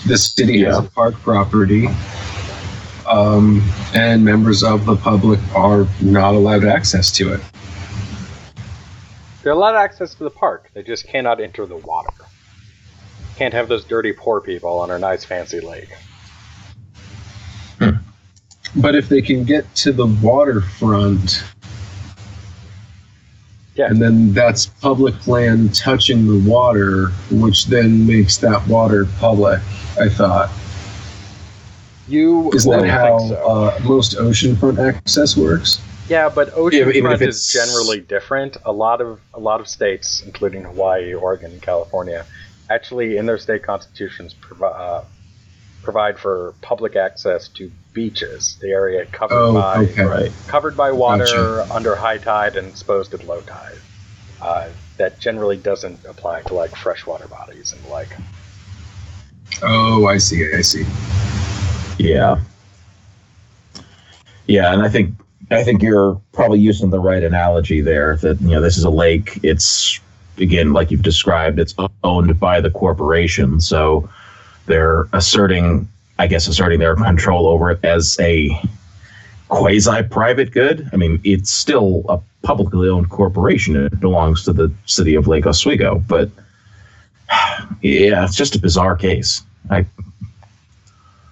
The 0.05 0.17
city 0.17 0.63
has 0.63 0.77
a 0.77 0.83
park 0.83 1.15
property, 1.15 1.87
um, 3.07 3.63
and 3.93 4.25
members 4.25 4.63
of 4.63 4.85
the 4.85 4.97
public 4.97 5.39
are 5.55 5.87
not 6.01 6.33
allowed 6.33 6.65
access 6.65 7.09
to 7.13 7.33
it. 7.35 7.41
They're 9.41 9.53
allowed 9.53 9.77
access 9.77 10.13
to 10.15 10.25
the 10.25 10.29
park. 10.29 10.71
They 10.73 10.83
just 10.83 11.07
cannot 11.07 11.39
enter 11.39 11.65
the 11.65 11.77
water. 11.77 12.11
Can't 13.37 13.53
have 13.53 13.69
those 13.69 13.85
dirty 13.85 14.11
poor 14.11 14.41
people 14.41 14.79
on 14.79 14.91
our 14.91 14.99
nice 14.99 15.23
fancy 15.23 15.61
lake. 15.61 15.89
But 18.75 18.95
if 18.95 19.09
they 19.09 19.21
can 19.21 19.45
get 19.45 19.73
to 19.75 19.91
the 19.91 20.05
waterfront, 20.05 21.43
Yeah. 23.79 23.85
and 23.87 24.01
then 24.01 24.33
that's 24.33 24.65
public 24.65 25.25
land 25.25 25.73
touching 25.73 26.27
the 26.27 26.49
water, 26.49 27.11
which 27.31 27.67
then 27.67 28.05
makes 28.05 28.35
that 28.39 28.67
water 28.67 29.05
public. 29.19 29.61
I 29.97 30.09
thought. 30.09 30.49
You 32.09 32.51
Isn't 32.51 32.71
that 32.71 32.85
how 32.89 33.19
think 33.19 33.29
so. 33.29 33.47
uh, 33.49 33.79
most 33.85 34.17
oceanfront 34.17 34.85
access 34.85 35.37
works? 35.37 35.79
Yeah, 36.09 36.27
but 36.27 36.47
Yeah, 36.49 36.53
oceanfront 36.55 37.13
if 37.15 37.21
is 37.21 37.47
generally 37.47 38.01
different. 38.01 38.57
A 38.65 38.71
lot 38.73 38.99
of 38.99 39.21
a 39.33 39.39
lot 39.39 39.61
of 39.61 39.67
states, 39.69 40.23
including 40.25 40.63
Hawaii, 40.63 41.13
Oregon, 41.13 41.51
and 41.51 41.61
California, 41.61 42.25
actually 42.69 43.15
in 43.15 43.27
their 43.27 43.37
state 43.37 43.63
constitutions 43.63 44.33
provi- 44.33 44.75
uh, 44.75 45.03
provide 45.91 46.19
for 46.19 46.53
public 46.61 46.95
access 46.95 47.47
to 47.47 47.71
beaches, 47.93 48.57
the 48.61 48.67
area 48.69 49.07
covered 49.07 49.33
Oh, 49.35 49.53
by 49.53 49.77
okay. 49.85 50.03
right? 50.03 50.31
covered 50.45 50.77
by 50.77 50.91
water 50.91 51.25
Gotcha. 51.25 51.73
under 51.73 51.95
high 51.95 52.19
tide 52.19 52.57
and 52.57 52.67
exposed 52.67 53.11
at 53.15 53.25
low 53.25 53.41
tide. 53.41 53.79
Uh, 54.39 54.67
that 54.97 55.19
generally 55.19 55.57
doesn't 55.57 56.05
apply 56.05 56.43
to 56.43 56.53
like 56.53 56.75
freshwater 56.75 57.27
bodies 57.27 57.73
and 57.73 57.83
like. 57.89 58.09
Oh, 59.63 60.05
I 60.05 60.19
see. 60.19 60.53
I 60.53 60.61
see. 60.61 60.85
Yeah. 61.97 62.39
Yeah, 64.45 64.71
and 64.71 64.83
I 64.83 64.89
think 64.89 65.15
I 65.49 65.63
think 65.63 65.81
you're 65.81 66.21
probably 66.33 66.59
using 66.59 66.91
the 66.91 66.99
right 66.99 67.23
analogy 67.23 67.81
there. 67.81 68.15
That 68.17 68.39
you 68.41 68.49
know 68.49 68.61
this 68.61 68.77
is 68.77 68.83
a 68.83 68.89
lake. 68.91 69.39
It's 69.41 69.99
again 70.37 70.71
like 70.73 70.91
you've 70.91 71.01
described. 71.01 71.57
It's 71.59 71.73
owned 72.03 72.39
by 72.39 72.61
the 72.61 72.69
corporation, 72.69 73.59
so 73.59 74.07
they're 74.69 75.07
asserting, 75.11 75.89
I 76.17 76.27
guess, 76.27 76.47
asserting 76.47 76.79
their 76.79 76.95
control 76.95 77.47
over 77.47 77.71
it 77.71 77.83
as 77.83 78.17
a 78.21 78.49
quasi-private 79.49 80.51
good. 80.51 80.87
I 80.93 80.95
mean, 80.95 81.19
it's 81.25 81.51
still 81.51 82.05
a 82.07 82.19
publicly 82.43 82.87
owned 82.87 83.09
corporation. 83.09 83.75
It 83.75 83.99
belongs 83.99 84.45
to 84.45 84.53
the 84.53 84.71
city 84.85 85.15
of 85.15 85.27
Lake 85.27 85.45
Oswego, 85.45 86.01
but 86.07 86.29
yeah, 87.81 88.23
it's 88.23 88.35
just 88.35 88.55
a 88.55 88.59
bizarre 88.59 88.95
case. 88.95 89.41
I 89.69 89.85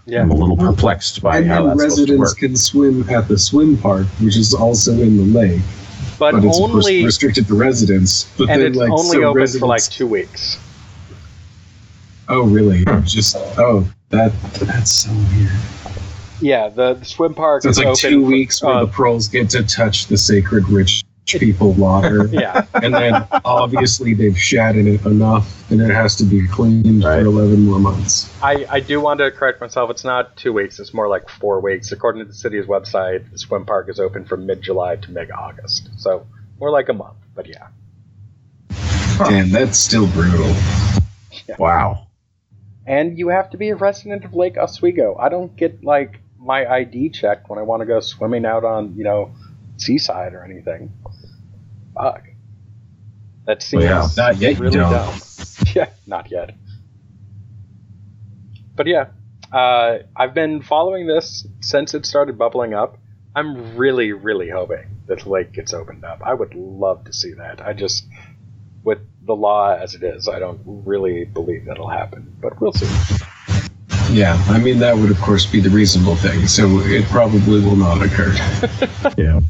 Yeah. 0.05 0.21
I'm 0.21 0.31
a 0.31 0.35
little 0.35 0.57
perplexed 0.57 1.21
by 1.21 1.37
and 1.37 1.47
how 1.47 1.67
then 1.67 1.77
that's 1.77 1.95
supposed 1.95 2.07
to 2.07 2.17
residents 2.17 2.31
work. 2.31 2.37
can 2.39 2.55
swim 2.55 3.09
at 3.09 3.27
the 3.27 3.37
swim 3.37 3.77
park, 3.77 4.07
which 4.21 4.37
is 4.37 4.53
also 4.53 4.93
in 4.93 5.17
the 5.17 5.39
lake, 5.39 5.61
But, 6.17 6.31
but 6.31 6.43
it's 6.43 6.59
only 6.59 7.03
restricted 7.03 7.47
to 7.47 7.55
residents. 7.55 8.25
But 8.37 8.49
and 8.49 8.61
then, 8.61 8.67
it's 8.69 8.77
like, 8.77 8.91
only 8.91 9.17
so 9.17 9.23
open 9.23 9.47
for 9.47 9.67
like 9.67 9.83
two 9.83 10.07
weeks. 10.07 10.57
Oh, 12.29 12.43
really? 12.45 12.83
Just 13.03 13.35
oh, 13.57 13.87
that 14.09 14.31
that's 14.61 14.91
so 14.91 15.11
weird. 15.35 15.51
Yeah, 16.39 16.69
the, 16.69 16.93
the 16.95 17.05
swim 17.05 17.33
park 17.33 17.63
So 17.63 17.69
it's 17.69 17.79
is 17.79 17.83
like 17.85 17.95
two 17.95 18.21
for- 18.21 18.27
weeks 18.27 18.61
where 18.61 18.75
uh, 18.75 18.85
the 18.85 18.91
pearls 18.91 19.27
get 19.27 19.49
to 19.51 19.63
touch 19.63 20.07
the 20.07 20.17
sacred 20.17 20.67
rich 20.69 21.03
people 21.25 21.73
water. 21.73 22.27
yeah, 22.31 22.65
and 22.75 22.93
then 22.93 23.27
obviously 23.43 24.13
they've 24.13 24.37
shat 24.37 24.75
in 24.75 24.87
it 24.87 25.05
enough 25.05 25.69
and 25.71 25.81
it 25.81 25.89
has 25.93 26.15
to 26.17 26.23
be 26.23 26.47
cleaned 26.47 27.03
Right. 27.03 27.19
for 27.21 27.25
11 27.27 27.65
more 27.65 27.79
months. 27.79 28.31
I, 28.41 28.65
I 28.69 28.79
do 28.79 29.01
want 29.01 29.19
to 29.19 29.29
correct 29.31 29.59
myself. 29.59 29.89
It's 29.89 30.03
not 30.05 30.37
two 30.37 30.53
weeks. 30.53 30.79
It's 30.79 30.93
more 30.93 31.07
like 31.09 31.27
four 31.27 31.59
weeks. 31.59 31.91
According 31.91 32.21
to 32.21 32.27
the 32.27 32.33
city's 32.35 32.65
website, 32.65 33.29
the 33.31 33.37
swim 33.37 33.65
park 33.65 33.89
is 33.89 33.99
open 33.99 34.23
from 34.25 34.45
mid 34.45 34.61
July 34.61 34.95
to 34.97 35.11
mid 35.11 35.31
August. 35.31 35.89
So 35.97 36.25
more 36.59 36.71
like 36.71 36.87
a 36.89 36.93
month. 36.93 37.17
But 37.35 37.47
yeah, 37.47 37.67
Damn, 39.17 39.49
that's 39.49 39.77
still 39.77 40.07
brutal. 40.07 40.53
Wow. 41.59 42.06
And 42.87 43.19
you 43.19 43.27
have 43.27 43.49
to 43.51 43.57
be 43.57 43.69
a 43.69 43.75
resident 43.75 44.23
of 44.23 44.33
Lake 44.33 44.57
Oswego. 44.57 45.17
I 45.19 45.29
don't 45.29 45.55
get 45.55 45.83
like 45.83 46.21
my 46.39 46.65
ID 46.65 47.09
checked 47.09 47.49
when 47.49 47.59
I 47.59 47.63
want 47.63 47.81
to 47.81 47.85
go 47.85 47.99
swimming 47.99 48.45
out 48.45 48.63
on 48.63 48.95
you 48.95 49.03
know 49.03 49.35
seaside 49.75 50.33
or 50.33 50.43
anything. 50.43 50.91
Fuck. 51.93 52.23
That 53.45 53.61
seems 53.61 53.83
yeah. 53.83 54.07
Not 54.15 54.37
yet, 54.37 54.53
you 54.53 54.63
really 54.63 54.77
dumb. 54.79 55.19
Yeah, 55.75 55.89
not 56.05 56.31
yet. 56.31 56.55
But 58.75 58.87
yeah, 58.87 59.07
uh, 59.51 59.99
I've 60.15 60.33
been 60.33 60.61
following 60.61 61.07
this 61.07 61.45
since 61.61 61.93
it 61.93 62.05
started 62.05 62.37
bubbling 62.37 62.73
up. 62.73 62.97
I'm 63.35 63.75
really, 63.75 64.13
really 64.13 64.49
hoping 64.49 64.85
that 65.07 65.19
the 65.19 65.29
lake 65.29 65.51
gets 65.51 65.73
opened 65.73 66.05
up. 66.05 66.21
I 66.23 66.33
would 66.33 66.55
love 66.55 67.05
to 67.05 67.13
see 67.13 67.33
that. 67.33 67.61
I 67.65 67.73
just, 67.73 68.07
with 68.87 68.99
the 69.25 69.35
law 69.35 69.75
as 69.75 69.95
it 69.95 70.01
is, 70.01 70.29
I 70.29 70.39
don't 70.39 70.61
really 70.65 71.25
believe 71.25 71.65
that'll 71.65 71.89
happen. 71.89 72.33
But 72.41 72.61
we'll 72.61 72.71
see. 72.71 72.87
Yeah, 74.09 74.41
I 74.47 74.57
mean, 74.59 74.79
that 74.79 74.95
would, 74.95 75.11
of 75.11 75.19
course, 75.19 75.45
be 75.45 75.59
the 75.59 75.69
reasonable 75.69 76.15
thing, 76.15 76.47
so 76.47 76.79
it 76.79 77.03
probably 77.09 77.59
will 77.59 77.75
not 77.75 78.01
occur. 78.01 78.33
Yeah. 79.17 79.41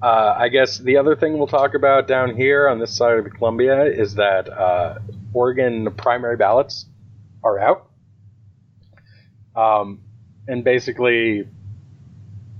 Uh, 0.00 0.34
I 0.36 0.48
guess 0.48 0.78
the 0.78 0.96
other 0.96 1.16
thing 1.16 1.38
we'll 1.38 1.48
talk 1.48 1.74
about 1.74 2.06
down 2.06 2.36
here 2.36 2.68
on 2.68 2.78
this 2.78 2.96
side 2.96 3.18
of 3.18 3.32
Columbia 3.32 3.84
is 3.84 4.14
that 4.14 4.48
uh, 4.48 4.98
Oregon 5.32 5.92
primary 5.96 6.36
ballots 6.36 6.86
are 7.42 7.58
out. 7.58 7.90
Um, 9.56 10.00
and 10.46 10.62
basically, 10.64 11.48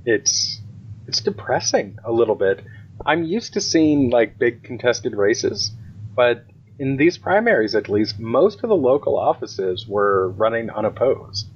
it's 0.05 0.61
it's 1.07 1.21
depressing 1.21 1.99
a 2.05 2.13
little 2.13 2.35
bit. 2.35 2.65
I'm 3.07 3.25
used 3.25 3.55
to 3.55 3.61
seeing 3.61 4.11
like 4.11 4.39
big 4.39 4.63
contested 4.63 5.15
races, 5.15 5.73
but 6.15 6.45
in 6.79 6.97
these 6.97 7.19
primaries, 7.19 7.75
at 7.75 7.89
least, 7.89 8.19
most 8.19 8.63
of 8.63 8.69
the 8.69 8.77
local 8.77 9.19
offices 9.19 9.87
were 9.89 10.29
running 10.31 10.71
unopposed. 10.71 11.49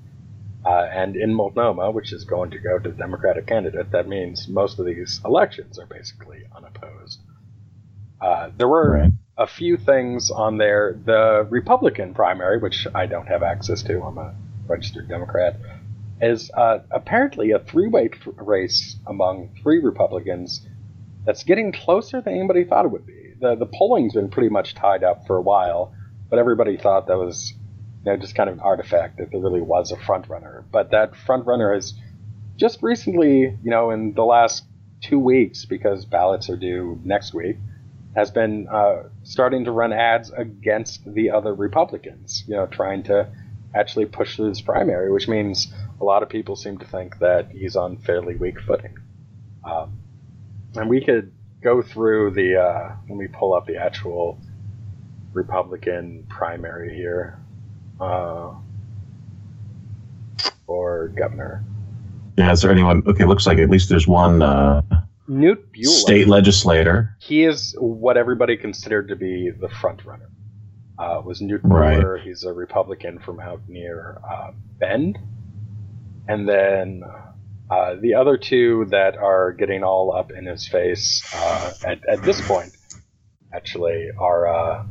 Uh, 0.64 0.88
and 0.92 1.16
in 1.16 1.34
Multnomah, 1.34 1.90
which 1.90 2.12
is 2.12 2.24
going 2.24 2.50
to 2.50 2.58
go 2.58 2.78
to 2.78 2.88
the 2.90 2.96
Democratic 2.96 3.46
candidate, 3.46 3.90
that 3.90 4.08
means 4.08 4.48
most 4.48 4.78
of 4.78 4.86
these 4.86 5.20
elections 5.24 5.78
are 5.78 5.86
basically 5.86 6.44
unopposed. 6.56 7.20
Uh, 8.20 8.50
there 8.56 8.68
were 8.68 8.92
Right. 8.92 9.12
a 9.36 9.46
few 9.46 9.76
things 9.76 10.30
on 10.30 10.58
there. 10.58 10.96
The 11.04 11.46
Republican 11.50 12.14
primary, 12.14 12.58
which 12.58 12.86
I 12.94 13.06
don't 13.06 13.26
have 13.26 13.42
access 13.42 13.82
to, 13.84 14.00
I'm 14.02 14.18
a 14.18 14.34
registered 14.68 15.08
Democrat, 15.08 15.56
is 16.20 16.50
uh, 16.54 16.78
apparently 16.92 17.50
a 17.50 17.58
three-way 17.58 18.10
race 18.36 18.96
among 19.08 19.50
three 19.60 19.80
Republicans 19.80 20.64
that's 21.24 21.44
getting 21.44 21.72
closer 21.72 22.20
than 22.20 22.34
anybody 22.34 22.64
thought 22.64 22.84
it 22.84 22.90
would 22.90 23.06
be. 23.06 23.34
The 23.40 23.54
the 23.54 23.66
polling's 23.66 24.14
been 24.14 24.30
pretty 24.30 24.48
much 24.48 24.74
tied 24.74 25.04
up 25.04 25.26
for 25.26 25.36
a 25.36 25.42
while, 25.42 25.94
but 26.30 26.38
everybody 26.38 26.76
thought 26.76 27.06
that 27.06 27.18
was 27.18 27.54
you 28.04 28.10
know 28.10 28.16
just 28.16 28.34
kind 28.34 28.48
of 28.48 28.54
an 28.54 28.60
artifact 28.60 29.18
that 29.18 29.30
there 29.30 29.40
really 29.40 29.60
was 29.60 29.92
a 29.92 29.96
front 29.96 30.28
runner. 30.28 30.64
But 30.70 30.90
that 30.90 31.16
front 31.16 31.46
runner 31.46 31.74
has 31.74 31.94
just 32.56 32.82
recently, 32.82 33.40
you 33.40 33.70
know, 33.70 33.90
in 33.90 34.14
the 34.14 34.24
last 34.24 34.64
two 35.00 35.18
weeks, 35.18 35.64
because 35.64 36.04
ballots 36.04 36.48
are 36.48 36.56
due 36.56 37.00
next 37.04 37.34
week, 37.34 37.56
has 38.14 38.30
been 38.30 38.68
uh, 38.68 39.04
starting 39.22 39.64
to 39.64 39.72
run 39.72 39.92
ads 39.92 40.30
against 40.30 41.00
the 41.12 41.30
other 41.30 41.54
Republicans, 41.54 42.44
you 42.46 42.54
know, 42.54 42.66
trying 42.66 43.02
to 43.04 43.28
actually 43.74 44.04
push 44.04 44.36
through 44.36 44.48
this 44.48 44.60
primary, 44.60 45.10
which 45.10 45.28
means 45.28 45.72
a 46.00 46.04
lot 46.04 46.22
of 46.22 46.28
people 46.28 46.56
seem 46.56 46.78
to 46.78 46.84
think 46.84 47.18
that 47.20 47.50
he's 47.50 47.74
on 47.74 47.96
fairly 47.96 48.36
weak 48.36 48.60
footing. 48.60 48.94
Um, 49.64 50.01
and 50.76 50.88
we 50.88 51.04
could 51.04 51.32
go 51.62 51.82
through 51.82 52.32
the, 52.32 52.56
uh, 52.56 52.96
let 53.08 53.16
me 53.16 53.28
pull 53.28 53.54
up 53.54 53.66
the 53.66 53.76
actual 53.76 54.38
Republican 55.32 56.26
primary 56.28 56.94
here 56.94 57.38
uh, 58.00 58.52
for 60.66 61.08
governor. 61.08 61.64
Yeah, 62.36 62.52
is 62.52 62.62
there 62.62 62.70
anyone? 62.70 63.02
Okay, 63.06 63.24
looks 63.24 63.46
like 63.46 63.58
at 63.58 63.70
least 63.70 63.88
there's 63.88 64.08
one 64.08 64.42
uh, 64.42 64.82
Knute 65.28 65.64
Buehler. 65.74 65.86
state 65.86 66.28
legislator. 66.28 67.14
He 67.20 67.44
is 67.44 67.76
what 67.78 68.16
everybody 68.16 68.56
considered 68.56 69.08
to 69.08 69.16
be 69.16 69.50
the 69.50 69.68
front 69.68 70.04
runner. 70.04 70.28
Uh, 70.98 71.20
was 71.24 71.40
Knute 71.40 71.60
Right. 71.62 72.22
He's 72.22 72.44
a 72.44 72.52
Republican 72.52 73.18
from 73.18 73.40
out 73.40 73.60
near 73.68 74.18
uh, 74.28 74.52
Bend. 74.78 75.18
And 76.28 76.48
then 76.48 77.02
uh, 77.72 77.96
the 77.98 78.14
other 78.14 78.36
two 78.36 78.84
that 78.90 79.16
are 79.16 79.50
getting 79.52 79.82
all 79.82 80.14
up 80.14 80.30
in 80.30 80.44
his 80.44 80.68
face 80.68 81.22
uh, 81.34 81.72
at, 81.86 82.06
at 82.06 82.22
this 82.22 82.38
point, 82.46 82.76
actually, 83.54 84.10
are 84.18 84.46
uh, 84.46 84.86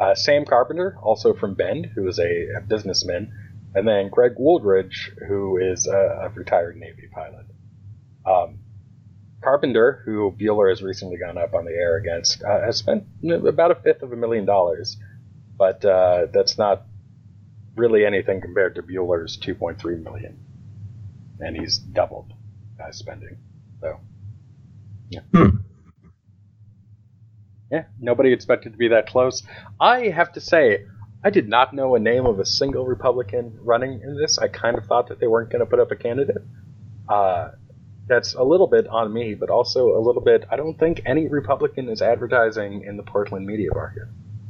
uh, 0.00 0.14
Sam 0.16 0.44
Carpenter, 0.44 0.98
also 1.00 1.34
from 1.34 1.54
Bend, 1.54 1.86
who 1.94 2.08
is 2.08 2.18
a, 2.18 2.48
a 2.58 2.60
businessman, 2.66 3.32
and 3.76 3.86
then 3.86 4.08
Greg 4.10 4.32
Wooldridge, 4.40 5.10
who 5.28 5.58
is 5.58 5.86
a, 5.86 6.22
a 6.24 6.28
retired 6.30 6.76
Navy 6.76 7.08
pilot. 7.12 7.46
Um, 8.26 8.58
Carpenter, 9.40 10.02
who 10.04 10.32
Buehler 10.32 10.68
has 10.68 10.82
recently 10.82 11.16
gone 11.16 11.38
up 11.38 11.54
on 11.54 11.64
the 11.64 11.70
air 11.70 11.96
against, 11.96 12.42
uh, 12.42 12.60
has 12.60 12.76
spent 12.76 13.04
about 13.46 13.70
a 13.70 13.76
fifth 13.76 14.02
of 14.02 14.12
a 14.12 14.16
million 14.16 14.46
dollars, 14.46 14.96
but 15.56 15.80
that's 15.80 16.58
not 16.58 16.86
really 17.76 18.04
anything 18.04 18.40
compared 18.40 18.74
to 18.76 18.82
Buehler's 18.82 19.38
2.3 19.38 20.02
million, 20.02 20.38
and 21.40 21.56
he's 21.56 21.78
doubled 21.78 22.32
uh, 22.82 22.90
spending. 22.92 23.38
So, 23.80 24.00
yeah, 25.10 25.20
Hmm. 25.32 25.56
yeah, 27.70 27.84
nobody 27.98 28.32
expected 28.32 28.72
to 28.72 28.78
be 28.78 28.88
that 28.88 29.06
close. 29.06 29.42
I 29.80 30.08
have 30.08 30.32
to 30.32 30.40
say, 30.40 30.84
I 31.24 31.30
did 31.30 31.48
not 31.48 31.72
know 31.72 31.94
a 31.94 32.00
name 32.00 32.26
of 32.26 32.38
a 32.38 32.46
single 32.46 32.84
Republican 32.84 33.58
running 33.62 34.00
in 34.02 34.16
this. 34.16 34.38
I 34.38 34.48
kind 34.48 34.76
of 34.76 34.86
thought 34.86 35.08
that 35.08 35.20
they 35.20 35.26
weren't 35.26 35.50
going 35.50 35.60
to 35.60 35.66
put 35.66 35.78
up 35.80 35.90
a 35.90 35.96
candidate. 35.96 36.42
Uh, 37.08 37.52
that's 38.08 38.34
a 38.34 38.42
little 38.42 38.66
bit 38.66 38.88
on 38.88 39.12
me, 39.12 39.34
but 39.34 39.48
also 39.48 39.96
a 39.96 40.00
little 40.00 40.20
bit. 40.22 40.44
I 40.50 40.56
don't 40.56 40.78
think 40.78 41.00
any 41.06 41.28
Republican 41.28 41.88
is 41.88 42.02
advertising 42.02 42.82
in 42.84 42.96
the 42.96 43.02
Portland 43.04 43.46
media 43.46 43.70
market. 43.72 44.04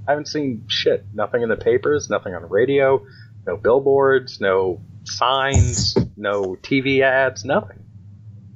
I 0.06 0.12
haven't 0.12 0.26
seen 0.28 0.64
shit. 0.66 1.04
Nothing 1.14 1.42
in 1.42 1.48
the 1.48 1.56
papers, 1.56 2.10
nothing 2.10 2.34
on 2.34 2.42
the 2.42 2.48
radio, 2.48 3.04
no 3.46 3.56
billboards, 3.56 4.40
no 4.40 4.80
signs, 5.04 5.96
no 6.16 6.56
TV 6.62 7.02
ads, 7.02 7.44
nothing. 7.44 7.78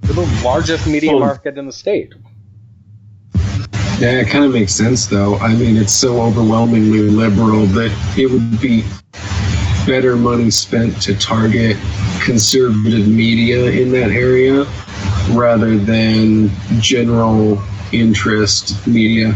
We're 0.02 0.14
the 0.14 0.42
largest 0.44 0.87
media 0.87 1.12
Well- 1.12 1.20
market 1.20 1.56
in 1.56 1.66
the 1.66 1.72
state. 1.72 2.14
Yeah, 3.98 4.20
it 4.20 4.28
kind 4.28 4.44
of 4.44 4.52
makes 4.52 4.74
sense, 4.74 5.06
though. 5.06 5.37
I 5.37 5.54
mean, 5.54 5.76
it's 5.78 5.94
so 5.94 6.20
overwhelmingly 6.20 7.09
liberal 7.09 7.64
that 7.66 7.90
it 8.18 8.30
would 8.30 8.61
be 8.61 8.85
better 9.87 10.16
money 10.16 10.50
spent 10.50 11.00
to 11.00 11.14
target 11.16 11.76
conservative 12.22 13.09
media 13.09 13.70
in 13.70 13.92
that 13.92 14.11
area 14.11 14.66
rather 15.30 15.78
than 15.78 16.50
general 16.80 17.62
interest 17.92 18.87
media. 18.87 19.35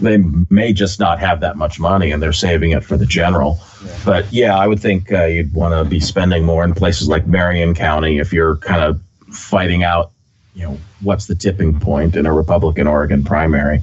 They 0.00 0.18
may 0.50 0.72
just 0.72 0.98
not 0.98 1.20
have 1.20 1.40
that 1.40 1.56
much 1.56 1.78
money, 1.78 2.10
and 2.10 2.22
they're 2.22 2.32
saving 2.32 2.72
it 2.72 2.84
for 2.84 2.96
the 2.96 3.06
general. 3.06 3.60
Yeah. 3.84 4.00
But 4.04 4.32
yeah, 4.32 4.58
I 4.58 4.66
would 4.66 4.80
think 4.80 5.12
uh, 5.12 5.24
you'd 5.24 5.54
want 5.54 5.74
to 5.74 5.88
be 5.88 6.00
spending 6.00 6.44
more 6.44 6.64
in 6.64 6.74
places 6.74 7.08
like 7.08 7.26
Marion 7.26 7.74
County 7.74 8.18
if 8.18 8.32
you're 8.32 8.56
kind 8.56 8.82
of 8.82 9.00
fighting 9.34 9.84
out, 9.84 10.10
you 10.54 10.64
know, 10.64 10.78
what's 11.00 11.26
the 11.26 11.34
tipping 11.34 11.78
point 11.78 12.16
in 12.16 12.26
a 12.26 12.32
Republican 12.32 12.86
Oregon 12.86 13.24
primary. 13.24 13.82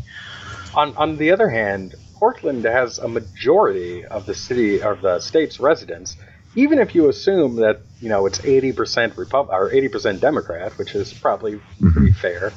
On 0.74 0.96
on 0.96 1.18
the 1.18 1.32
other 1.32 1.50
hand, 1.50 1.96
Portland 2.16 2.66
has 2.66 3.00
a 3.00 3.08
majority 3.08 4.06
of 4.06 4.26
the 4.26 4.36
city 4.36 4.82
of 4.82 5.02
the 5.02 5.20
state's 5.20 5.60
residents. 5.60 6.18
Even 6.56 6.80
if 6.80 6.94
you 6.94 7.10
assume 7.10 7.58
that 7.58 7.80
you 8.00 8.10
know 8.10 8.26
it's 8.26 8.44
eighty 8.46 8.72
percent 8.74 9.18
Repub 9.18 9.50
or 9.50 9.72
eighty 9.72 9.88
percent 9.88 10.22
Democrat, 10.22 10.78
which 10.78 10.94
is 10.96 11.14
probably 11.14 11.60
pretty 11.94 12.12
fair, 12.12 12.54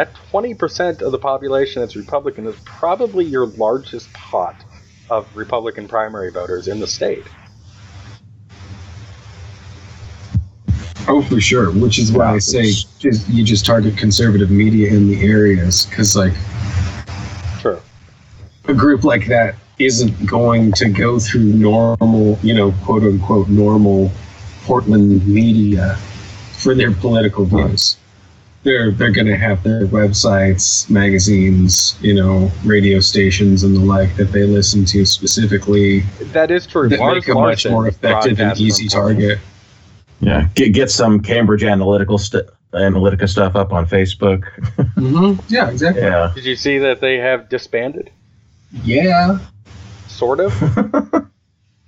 that 0.00 0.14
twenty 0.30 0.54
percent 0.54 1.02
of 1.02 1.12
the 1.12 1.18
population 1.18 1.82
that's 1.82 1.94
Republican 1.94 2.46
is 2.46 2.56
probably 2.64 3.22
your 3.22 3.44
largest 3.44 4.10
pot 4.14 4.56
of 5.10 5.28
Republican 5.36 5.86
primary 5.86 6.30
voters 6.30 6.68
in 6.68 6.80
the 6.80 6.86
state. 6.86 7.24
Oh, 11.06 11.20
for 11.20 11.38
sure. 11.38 11.70
Which 11.70 11.98
is 11.98 12.12
why 12.12 12.32
I 12.32 12.38
say 12.38 12.72
just, 12.98 13.28
you 13.28 13.44
just 13.44 13.66
target 13.66 13.98
conservative 13.98 14.50
media 14.50 14.88
in 14.88 15.10
the 15.10 15.22
areas 15.22 15.84
because, 15.84 16.16
like, 16.16 16.32
Sure. 17.60 17.78
a 18.68 18.72
group 18.74 19.04
like 19.04 19.26
that 19.26 19.56
isn't 19.78 20.24
going 20.24 20.72
to 20.72 20.88
go 20.88 21.18
through 21.18 21.44
normal, 21.44 22.38
you 22.42 22.54
know, 22.54 22.72
quote 22.84 23.02
unquote, 23.02 23.50
normal 23.50 24.10
Portland 24.64 25.26
media 25.26 25.96
for 26.52 26.74
their 26.74 26.92
political 26.92 27.44
views. 27.44 27.98
They're 28.62 28.90
they're 28.90 29.10
going 29.10 29.26
to 29.26 29.38
have 29.38 29.62
their 29.62 29.86
websites, 29.86 30.88
magazines, 30.90 31.96
you 32.02 32.12
know, 32.14 32.50
radio 32.64 33.00
stations, 33.00 33.62
and 33.62 33.74
the 33.74 33.80
like 33.80 34.14
that 34.16 34.32
they 34.32 34.44
listen 34.44 34.84
to 34.86 35.06
specifically 35.06 36.00
That 36.32 36.50
is 36.50 36.66
true. 36.66 36.88
that 36.90 37.00
Lars 37.00 37.14
make 37.26 37.28
a 37.28 37.34
much 37.34 37.66
more 37.66 37.88
effective 37.88 38.38
and 38.38 38.58
easy 38.60 38.86
target. 38.86 39.38
Yeah, 40.20 40.48
get 40.54 40.74
get 40.74 40.90
some 40.90 41.20
Cambridge 41.20 41.64
Analytical 41.64 42.18
st- 42.18 42.44
Analytica 42.74 43.28
stuff 43.28 43.56
up 43.56 43.72
on 43.72 43.86
Facebook. 43.86 44.44
Mm-hmm. 45.00 45.40
Yeah, 45.48 45.70
exactly. 45.70 46.02
Yeah, 46.02 46.30
Did 46.34 46.44
you 46.44 46.56
see 46.56 46.76
that 46.76 47.00
they 47.00 47.16
have 47.16 47.48
disbanded? 47.48 48.10
Yeah. 48.84 49.38
Sort 50.08 50.40
of. 50.40 50.52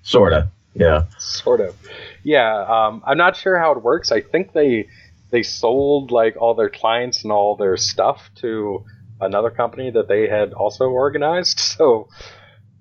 sorta. 0.03 0.49
Yeah, 0.75 1.05
sort 1.19 1.61
of. 1.61 1.77
Yeah, 2.23 2.65
um, 2.65 3.03
I'm 3.07 3.19
not 3.19 3.37
sure 3.37 3.59
how 3.59 3.73
it 3.73 3.83
works. 3.83 4.11
I 4.11 4.23
think 4.23 4.55
they 4.55 4.89
they 5.33 5.43
sold 5.43 6.13
like 6.13 6.37
all 6.37 6.55
their 6.55 6.71
clients 6.71 7.25
and 7.25 7.33
all 7.33 7.57
their 7.57 7.77
stuff 7.77 8.31
to 8.37 8.85
another 9.21 9.51
company 9.51 9.91
that 9.91 10.07
they 10.07 10.29
had 10.29 10.53
also 10.53 10.85
organized. 10.85 11.59
So, 11.73 12.09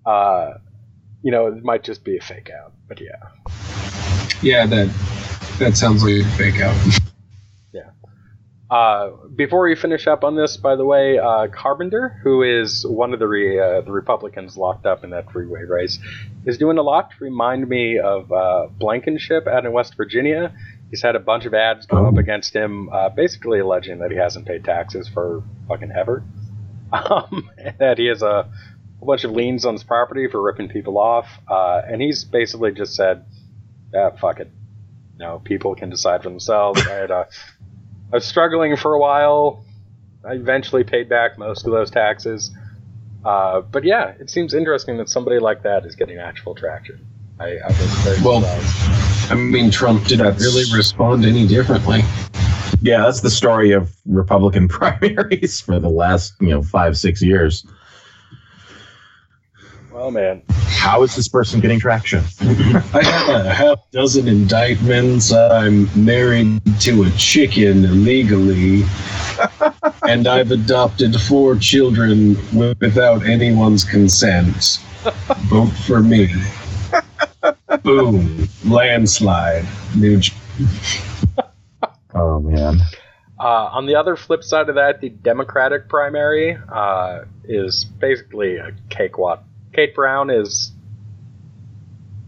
uh, 0.05 0.55
you 1.23 1.31
know, 1.31 1.47
it 1.47 1.63
might 1.63 1.83
just 1.83 2.03
be 2.03 2.17
a 2.17 2.21
fake 2.21 2.49
out. 2.49 2.73
But 2.87 2.99
yeah, 2.99 3.29
Yeah, 4.41 4.65
that 4.65 4.93
that 5.59 5.77
sounds 5.77 6.03
like 6.03 6.25
a 6.25 6.29
fake 6.37 6.61
out. 6.61 6.75
Yeah. 7.73 7.91
Uh, 8.69 9.11
before 9.33 9.63
we 9.63 9.75
finish 9.75 10.07
up 10.07 10.25
on 10.25 10.35
this, 10.35 10.57
by 10.57 10.75
the 10.75 10.83
way, 10.83 11.17
uh, 11.17 11.47
Carpenter, 11.47 12.19
who 12.21 12.43
is 12.43 12.85
one 12.85 13.13
of 13.13 13.19
the 13.19 13.27
re, 13.27 13.57
uh, 13.57 13.81
the 13.81 13.91
Republicans 13.91 14.57
locked 14.57 14.85
up 14.85 15.05
in 15.05 15.11
that 15.11 15.31
freeway 15.31 15.63
race, 15.63 15.99
is 16.45 16.57
doing 16.57 16.77
a 16.77 16.81
lot 16.81 17.11
to 17.11 17.23
remind 17.23 17.69
me 17.69 17.97
of 17.97 18.29
uh, 18.31 18.67
Blankenship 18.77 19.47
out 19.47 19.65
in 19.65 19.71
West 19.71 19.95
Virginia. 19.95 20.53
He's 20.91 21.01
had 21.01 21.15
a 21.15 21.19
bunch 21.19 21.45
of 21.45 21.53
ads 21.53 21.85
go 21.87 22.05
up 22.05 22.17
against 22.17 22.53
him, 22.55 22.89
uh, 22.91 23.09
basically 23.09 23.59
alleging 23.59 23.99
that 23.99 24.11
he 24.11 24.17
hasn't 24.17 24.45
paid 24.45 24.63
taxes 24.65 25.07
for 25.07 25.41
fucking 25.67 25.91
ever, 25.91 26.23
um, 26.93 27.49
and 27.57 27.75
that 27.79 27.97
he 27.97 28.07
has 28.07 28.21
a, 28.21 28.49
a 29.01 29.05
bunch 29.05 29.23
of 29.23 29.31
liens 29.31 29.65
on 29.65 29.73
his 29.73 29.83
property 29.83 30.27
for 30.27 30.41
ripping 30.41 30.67
people 30.67 30.97
off, 30.97 31.27
uh, 31.49 31.81
and 31.87 32.01
he's 32.01 32.23
basically 32.25 32.71
just 32.73 32.93
said, 32.93 33.25
"Ah, 33.95 34.11
fuck 34.11 34.39
it." 34.41 34.51
No, 35.17 35.39
people 35.39 35.75
can 35.75 35.89
decide 35.89 36.23
for 36.23 36.29
themselves. 36.29 36.85
I 36.85 36.91
had 36.93 37.11
a 37.11 37.27
I 38.11 38.15
was 38.17 38.25
struggling 38.25 38.75
for 38.75 38.93
a 38.93 38.99
while. 38.99 39.63
I 40.27 40.33
eventually 40.33 40.83
paid 40.83 41.07
back 41.07 41.37
most 41.37 41.65
of 41.65 41.71
those 41.71 41.89
taxes. 41.89 42.51
Uh, 43.23 43.61
but 43.61 43.83
yeah, 43.85 44.13
it 44.19 44.29
seems 44.29 44.53
interesting 44.53 44.97
that 44.97 45.07
somebody 45.07 45.39
like 45.39 45.63
that 45.63 45.85
is 45.85 45.95
getting 45.95 46.17
actual 46.17 46.53
traction. 46.53 47.05
I, 47.39 47.57
I 47.57 47.67
was 47.67 47.77
very 48.03 48.21
Well- 48.21 48.41
surprised. 48.41 49.00
I 49.31 49.35
mean, 49.35 49.71
Trump 49.71 50.05
didn't 50.07 50.39
really 50.39 50.65
respond 50.75 51.23
any 51.23 51.47
differently. 51.47 52.01
Yeah, 52.81 53.03
that's 53.03 53.21
the 53.21 53.29
story 53.29 53.71
of 53.71 53.95
Republican 54.05 54.67
primaries 54.67 55.61
for 55.61 55.79
the 55.79 55.87
last, 55.87 56.33
you 56.41 56.49
know, 56.49 56.61
five, 56.61 56.97
six 56.97 57.21
years. 57.21 57.65
Well, 59.89 60.11
man. 60.11 60.41
How 60.67 61.03
is 61.03 61.15
this 61.15 61.29
person 61.29 61.61
getting 61.61 61.79
traction? 61.79 62.25
I 62.41 63.03
have 63.03 63.45
a 63.45 63.53
half 63.53 63.89
dozen 63.91 64.27
indictments. 64.27 65.31
I'm 65.31 65.87
married 65.95 66.59
to 66.81 67.03
a 67.03 67.09
chicken 67.11 67.85
illegally. 67.85 68.83
and 70.09 70.27
I've 70.27 70.51
adopted 70.51 71.15
four 71.21 71.55
children 71.55 72.35
without 72.53 73.25
anyone's 73.25 73.85
consent. 73.85 74.79
Vote 75.43 75.71
for 75.71 76.01
me. 76.01 76.33
Boom. 77.83 78.47
Landslide. 78.65 79.65
New. 79.95 80.21
Oh, 82.13 82.41
man. 82.41 82.81
Uh, 83.39 83.69
on 83.71 83.85
the 83.85 83.95
other 83.95 84.17
flip 84.17 84.43
side 84.43 84.67
of 84.67 84.75
that, 84.75 84.99
the 84.99 85.09
Democratic 85.09 85.87
primary 85.87 86.57
uh, 86.69 87.21
is 87.45 87.85
basically 87.85 88.57
a 88.57 88.71
cakewalk. 88.89 89.43
Kate 89.73 89.95
Brown 89.95 90.29
is 90.29 90.73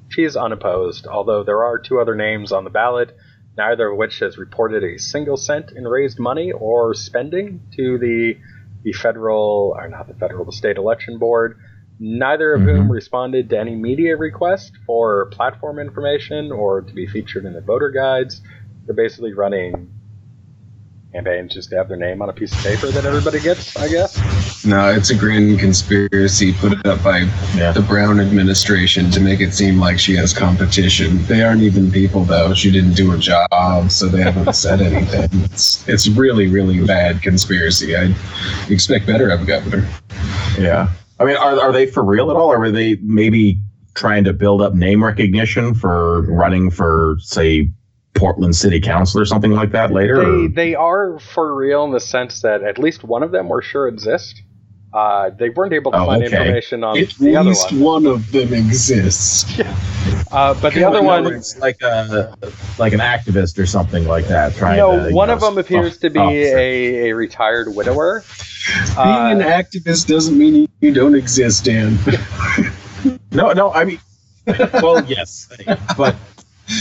she's 0.09 0.35
unopposed, 0.35 1.05
although 1.05 1.43
there 1.43 1.63
are 1.63 1.77
two 1.77 1.99
other 1.99 2.15
names 2.15 2.51
on 2.51 2.63
the 2.63 2.69
ballot, 2.69 3.15
neither 3.57 3.89
of 3.89 3.97
which 3.97 4.19
has 4.19 4.37
reported 4.37 4.83
a 4.83 4.97
single 4.97 5.37
cent 5.37 5.71
in 5.71 5.83
raised 5.83 6.19
money 6.19 6.51
or 6.51 6.93
spending 6.93 7.61
to 7.75 7.97
the 7.97 8.37
the 8.83 8.91
federal 8.93 9.73
or 9.77 9.87
not 9.87 10.07
the 10.07 10.13
federal, 10.13 10.45
the 10.45 10.51
state 10.51 10.77
election 10.77 11.17
board. 11.17 11.57
Neither 11.99 12.53
of 12.53 12.61
mm-hmm. 12.61 12.69
whom 12.69 12.91
responded 12.91 13.49
to 13.49 13.59
any 13.59 13.75
media 13.75 14.17
request 14.17 14.73
for 14.85 15.27
platform 15.27 15.79
information 15.79 16.51
or 16.51 16.81
to 16.81 16.93
be 16.93 17.07
featured 17.07 17.45
in 17.45 17.53
the 17.53 17.61
voter 17.61 17.91
guides. 17.91 18.41
They're 18.85 18.95
basically 18.95 19.33
running 19.33 19.89
campaigns 21.13 21.53
just 21.53 21.69
to 21.69 21.75
have 21.75 21.87
their 21.87 21.97
name 21.97 22.21
on 22.21 22.29
a 22.29 22.33
piece 22.33 22.51
of 22.51 22.59
paper 22.63 22.87
that 22.87 23.05
everybody 23.05 23.39
gets, 23.39 23.77
I 23.77 23.87
guess. 23.87 24.65
No, 24.65 24.89
it's 24.89 25.11
a 25.11 25.15
grand 25.15 25.59
conspiracy 25.59 26.53
put 26.53 26.85
up 26.85 27.03
by 27.03 27.19
yeah. 27.55 27.71
the 27.71 27.81
Brown 27.87 28.19
administration 28.19 29.11
to 29.11 29.19
make 29.19 29.39
it 29.39 29.53
seem 29.53 29.79
like 29.79 29.99
she 29.99 30.15
has 30.15 30.33
competition. 30.33 31.23
They 31.25 31.43
aren't 31.43 31.61
even 31.61 31.91
people, 31.91 32.23
though. 32.23 32.53
She 32.53 32.71
didn't 32.71 32.93
do 32.93 33.13
a 33.13 33.17
job, 33.17 33.91
so 33.91 34.07
they 34.07 34.23
haven't 34.23 34.53
said 34.55 34.81
anything. 34.81 35.29
It's, 35.43 35.87
it's 35.87 36.07
really, 36.07 36.47
really 36.47 36.83
bad 36.85 37.21
conspiracy. 37.21 37.95
I 37.95 38.15
expect 38.69 39.05
better 39.05 39.29
of 39.29 39.41
a 39.41 39.45
governor. 39.45 39.87
Yeah. 40.57 40.91
I 41.23 41.25
mean, 41.25 41.37
are, 41.37 41.59
are 41.59 41.71
they 41.71 41.85
for 41.85 42.03
real 42.03 42.29
at 42.29 42.35
all, 42.35 42.51
or 42.51 42.65
are 42.65 42.71
they 42.71 42.95
maybe 42.95 43.57
trying 43.95 44.25
to 44.25 44.33
build 44.33 44.61
up 44.61 44.73
name 44.73 45.01
recognition 45.03 45.73
for 45.73 46.23
running 46.23 46.69
for, 46.69 47.17
say, 47.21 47.69
Portland 48.13 48.57
City 48.57 48.81
Council 48.81 49.21
or 49.21 49.25
something 49.25 49.51
like 49.51 49.71
that 49.71 49.91
later? 49.93 50.23
They, 50.23 50.47
they 50.47 50.75
are 50.75 51.19
for 51.19 51.55
real 51.55 51.85
in 51.85 51.91
the 51.91 52.01
sense 52.01 52.41
that 52.41 52.61
at 52.61 52.77
least 52.77 53.05
one 53.05 53.23
of 53.23 53.31
them 53.31 53.47
we're 53.47 53.61
sure 53.61 53.87
exist. 53.87 54.43
Uh, 54.93 55.29
they 55.31 55.49
weren't 55.49 55.73
able 55.73 55.91
to 55.91 55.97
oh, 55.97 56.05
find 56.05 56.23
okay. 56.23 56.35
information 56.35 56.83
on 56.83 56.97
at 56.97 57.09
the 57.11 57.35
other 57.35 57.49
one. 57.49 57.55
At 57.55 57.71
least 57.71 57.71
one 57.71 58.05
of 58.05 58.31
them 58.31 58.53
exists. 58.53 59.45
Yeah. 59.57 60.23
Uh, 60.31 60.53
but 60.55 60.73
the 60.73 60.83
other 60.83 61.01
one, 61.01 61.27
it's 61.27 61.57
like 61.59 61.81
a 61.83 62.35
like 62.79 62.91
an 62.91 62.99
activist 62.99 63.57
or 63.59 63.65
something 63.65 64.05
like 64.05 64.25
that. 64.27 64.55
Trying 64.55 64.77
no, 64.77 65.09
to, 65.09 65.15
one 65.15 65.27
know, 65.27 65.35
of 65.35 65.41
them 65.41 65.57
appears 65.57 65.97
to 65.99 66.09
be 66.09 66.19
a, 66.19 67.09
a 67.09 67.13
retired 67.13 67.73
widower. 67.73 68.23
Being 68.95 68.97
uh, 68.97 69.29
an 69.31 69.39
activist 69.39 70.07
doesn't 70.07 70.37
mean 70.37 70.69
you 70.79 70.93
don't 70.93 71.15
exist, 71.15 71.65
Dan. 71.65 71.97
no, 73.31 73.51
no, 73.51 73.73
I 73.73 73.83
mean, 73.83 73.99
well, 74.45 75.03
yes, 75.05 75.49
but 75.97 76.15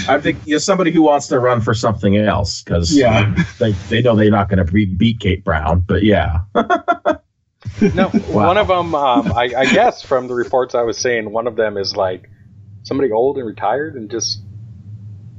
I 0.08 0.20
think 0.20 0.46
you 0.46 0.54
know, 0.54 0.58
somebody 0.58 0.92
who 0.92 1.02
wants 1.02 1.26
to 1.28 1.38
run 1.38 1.60
for 1.60 1.74
something 1.74 2.16
else 2.16 2.62
because 2.62 2.94
yeah, 2.94 3.34
they, 3.58 3.72
they 3.88 4.02
know 4.02 4.14
they're 4.14 4.30
not 4.30 4.48
going 4.48 4.64
to 4.64 4.72
beat 4.72 5.20
Kate 5.20 5.44
Brown, 5.44 5.80
but 5.80 6.04
yeah. 6.04 6.42
no, 6.54 8.10
wow. 8.28 8.46
one 8.46 8.58
of 8.58 8.68
them, 8.68 8.94
um, 8.94 9.32
I, 9.32 9.52
I, 9.56 9.64
guess 9.66 10.02
from 10.02 10.28
the 10.28 10.34
reports 10.34 10.74
I 10.74 10.82
was 10.82 10.98
seeing, 10.98 11.32
one 11.32 11.46
of 11.46 11.56
them 11.56 11.76
is 11.76 11.96
like 11.96 12.30
somebody 12.84 13.10
old 13.10 13.38
and 13.38 13.46
retired 13.46 13.94
and 13.96 14.10
just 14.10 14.40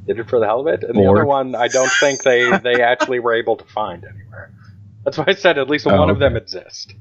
did 0.06 0.20
it 0.20 0.30
for 0.30 0.40
the 0.40 0.46
hell 0.46 0.62
of 0.62 0.68
it, 0.68 0.84
and 0.84 0.94
Bored. 0.94 1.06
the 1.06 1.12
other 1.22 1.26
one, 1.26 1.56
I 1.56 1.70
don't 1.70 1.92
think 1.92 2.24
they 2.24 2.58
they 2.58 2.82
actually 2.82 3.20
were 3.20 3.34
able 3.34 3.56
to 3.58 3.66
find 3.66 4.04
anywhere. 4.04 4.53
That's 5.04 5.18
why 5.18 5.26
I 5.28 5.34
said 5.34 5.58
at 5.58 5.70
least 5.70 5.88
oh, 5.88 5.98
one 5.98 6.10
okay. 6.10 6.12
of 6.12 6.20
them 6.20 6.36
exist. 6.36 6.94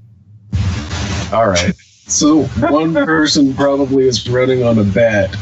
All 1.33 1.49
right. 1.49 1.75
So 2.07 2.45
one 2.69 2.95
person 2.95 3.55
probably 3.55 4.07
is 4.07 4.29
running 4.29 4.62
on 4.65 4.79
a 4.79 4.85
bat, 4.85 5.35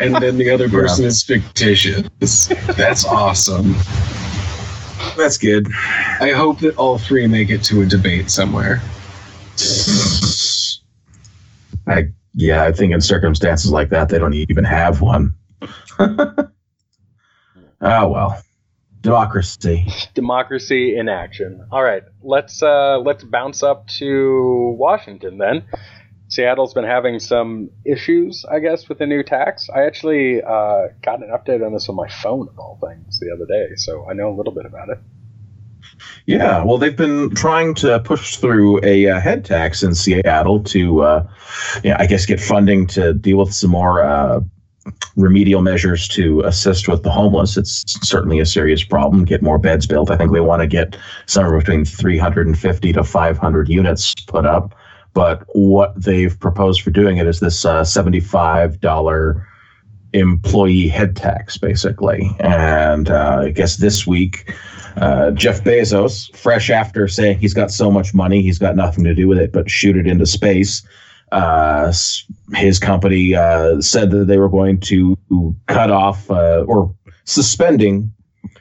and 0.00 0.14
then 0.16 0.38
the 0.38 0.48
other 0.50 0.68
person 0.68 1.02
yeah. 1.02 1.08
is 1.08 1.22
fictitious. 1.22 2.46
That's 2.76 3.04
awesome. 3.04 3.74
That's 5.16 5.36
good. 5.36 5.66
I 6.20 6.32
hope 6.34 6.60
that 6.60 6.76
all 6.76 6.98
three 6.98 7.26
make 7.26 7.50
it 7.50 7.62
to 7.64 7.82
a 7.82 7.86
debate 7.86 8.30
somewhere. 8.30 8.80
I 11.86 12.08
yeah, 12.34 12.62
I 12.62 12.72
think 12.72 12.92
in 12.92 13.00
circumstances 13.00 13.70
like 13.70 13.90
that 13.90 14.08
they 14.08 14.18
don't 14.18 14.34
even 14.34 14.64
have 14.64 15.00
one. 15.00 15.34
oh 15.98 16.48
well. 17.80 18.42
Democracy. 19.02 19.86
Democracy 20.14 20.96
in 20.96 21.08
action. 21.08 21.66
All 21.72 21.82
right, 21.82 22.02
let's 22.22 22.62
uh, 22.62 22.98
let's 22.98 23.24
bounce 23.24 23.62
up 23.62 23.86
to 23.98 24.74
Washington 24.78 25.38
then. 25.38 25.64
Seattle's 26.28 26.74
been 26.74 26.84
having 26.84 27.18
some 27.18 27.70
issues, 27.84 28.44
I 28.44 28.60
guess, 28.60 28.88
with 28.88 28.98
the 28.98 29.06
new 29.06 29.24
tax. 29.24 29.68
I 29.74 29.82
actually 29.82 30.40
uh, 30.40 30.88
got 31.02 31.22
an 31.22 31.30
update 31.34 31.64
on 31.66 31.72
this 31.72 31.88
on 31.88 31.96
my 31.96 32.08
phone, 32.08 32.46
of 32.46 32.56
all 32.58 32.78
things, 32.86 33.18
the 33.18 33.32
other 33.34 33.46
day, 33.46 33.74
so 33.74 34.08
I 34.08 34.12
know 34.12 34.32
a 34.32 34.36
little 34.36 34.52
bit 34.52 34.64
about 34.64 34.90
it. 34.90 34.98
Yeah, 36.26 36.62
well, 36.62 36.78
they've 36.78 36.96
been 36.96 37.34
trying 37.34 37.74
to 37.76 37.98
push 38.00 38.36
through 38.36 38.84
a 38.84 39.08
uh, 39.08 39.18
head 39.20 39.44
tax 39.44 39.82
in 39.82 39.94
Seattle 39.94 40.62
to, 40.64 41.02
uh, 41.02 41.28
yeah, 41.82 41.96
I 41.98 42.06
guess, 42.06 42.26
get 42.26 42.40
funding 42.40 42.86
to 42.88 43.12
deal 43.12 43.38
with 43.38 43.52
some 43.52 43.70
more 43.70 44.02
uh, 44.02 44.40
remedial 45.16 45.62
measures 45.62 46.08
to 46.08 46.40
assist 46.42 46.88
with 46.88 47.02
the 47.02 47.10
homeless. 47.10 47.56
It's 47.56 47.84
certainly 48.06 48.38
a 48.38 48.46
serious 48.46 48.82
problem. 48.82 49.24
Get 49.24 49.42
more 49.42 49.58
beds 49.58 49.86
built. 49.86 50.10
I 50.10 50.16
think 50.16 50.30
we 50.30 50.40
want 50.40 50.62
to 50.62 50.66
get 50.66 50.96
somewhere 51.26 51.58
between 51.58 51.84
350 51.84 52.92
to 52.92 53.04
500 53.04 53.68
units 53.68 54.14
put 54.26 54.46
up. 54.46 54.74
But 55.12 55.44
what 55.54 56.00
they've 56.00 56.38
proposed 56.38 56.82
for 56.82 56.90
doing 56.90 57.18
it 57.18 57.26
is 57.26 57.40
this 57.40 57.64
uh, 57.64 57.82
$75 57.82 59.46
employee 60.12 60.88
head 60.88 61.16
tax, 61.16 61.58
basically. 61.58 62.30
And 62.40 63.10
uh, 63.10 63.42
I 63.42 63.50
guess 63.50 63.76
this 63.76 64.06
week, 64.06 64.52
uh, 64.96 65.32
Jeff 65.32 65.62
Bezos, 65.62 66.34
fresh 66.36 66.70
after 66.70 67.06
saying 67.08 67.38
he's 67.38 67.54
got 67.54 67.70
so 67.70 67.90
much 67.90 68.14
money, 68.14 68.42
he's 68.42 68.58
got 68.58 68.76
nothing 68.76 69.04
to 69.04 69.14
do 69.14 69.28
with 69.28 69.38
it 69.38 69.52
but 69.52 69.70
shoot 69.70 69.96
it 69.96 70.06
into 70.06 70.26
space. 70.26 70.82
Uh, 71.32 71.92
his 72.54 72.78
company 72.78 73.34
uh, 73.34 73.80
said 73.80 74.10
that 74.10 74.26
they 74.26 74.38
were 74.38 74.48
going 74.48 74.80
to 74.80 75.16
cut 75.66 75.90
off 75.90 76.30
uh, 76.30 76.64
or 76.66 76.94
suspending 77.24 78.12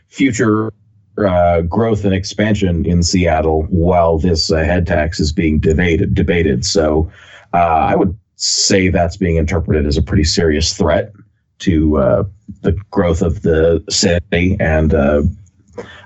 future 0.08 0.72
uh, 1.18 1.62
growth 1.62 2.06
and 2.06 2.14
expansion 2.14 2.86
in 2.86 3.04
Seattle 3.04 3.64
while 3.70 4.18
this 4.18 4.52
uh, 4.52 4.58
head 4.58 4.88
tax 4.88 5.20
is 5.20 5.32
being 5.32 5.60
debated. 5.60 6.14
Debated, 6.14 6.64
so 6.66 7.12
uh, 7.54 7.58
I 7.58 7.96
would 7.96 8.18
say 8.36 8.90
that's 8.90 9.18
being 9.18 9.36
interpreted 9.36 9.86
as 9.86 9.98
a 9.98 10.02
pretty 10.02 10.24
serious 10.24 10.74
threat 10.74 11.12
to 11.60 11.98
uh, 11.98 12.24
the 12.62 12.72
growth 12.90 13.22
of 13.22 13.42
the 13.42 13.84
city 13.90 14.56
and 14.60 14.94
uh, 14.94 15.24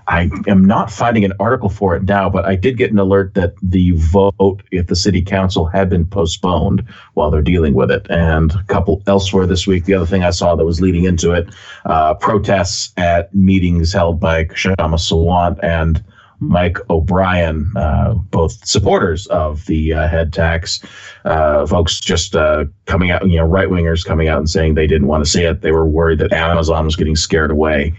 I 0.07 0.29
am 0.47 0.65
not 0.65 0.91
finding 0.91 1.23
an 1.23 1.33
article 1.39 1.69
for 1.69 1.95
it 1.95 2.03
now, 2.03 2.29
but 2.29 2.45
I 2.45 2.55
did 2.55 2.77
get 2.77 2.91
an 2.91 2.99
alert 2.99 3.33
that 3.35 3.53
the 3.61 3.91
vote 3.91 4.61
at 4.73 4.87
the 4.87 4.95
city 4.95 5.21
council 5.21 5.65
had 5.65 5.89
been 5.89 6.05
postponed 6.05 6.85
while 7.13 7.31
they're 7.31 7.41
dealing 7.41 7.73
with 7.73 7.89
it. 7.89 8.05
And 8.09 8.51
a 8.53 8.63
couple 8.63 9.01
elsewhere 9.07 9.45
this 9.45 9.65
week, 9.65 9.85
the 9.85 9.93
other 9.93 10.05
thing 10.05 10.23
I 10.23 10.31
saw 10.31 10.55
that 10.55 10.65
was 10.65 10.81
leading 10.81 11.05
into 11.05 11.31
it, 11.31 11.47
uh, 11.85 12.15
protests 12.15 12.93
at 12.97 13.33
meetings 13.33 13.93
held 13.93 14.19
by 14.19 14.45
Kshama 14.45 14.97
Sawant 14.97 15.59
and 15.63 16.03
Mike 16.39 16.77
O'Brien, 16.89 17.71
uh, 17.77 18.13
both 18.13 18.65
supporters 18.67 19.27
of 19.27 19.65
the 19.65 19.93
uh, 19.93 20.07
head 20.07 20.33
tax. 20.33 20.83
Uh, 21.23 21.65
folks 21.65 21.99
just 21.99 22.35
uh, 22.35 22.65
coming 22.85 23.11
out, 23.11 23.27
you 23.27 23.37
know, 23.37 23.45
right 23.45 23.69
wingers 23.69 24.05
coming 24.05 24.27
out 24.27 24.39
and 24.39 24.49
saying 24.49 24.73
they 24.73 24.87
didn't 24.87 25.07
want 25.07 25.23
to 25.23 25.29
see 25.29 25.43
it. 25.43 25.61
They 25.61 25.71
were 25.71 25.87
worried 25.87 26.19
that 26.19 26.33
Amazon 26.33 26.85
was 26.85 26.95
getting 26.95 27.15
scared 27.15 27.51
away. 27.51 27.93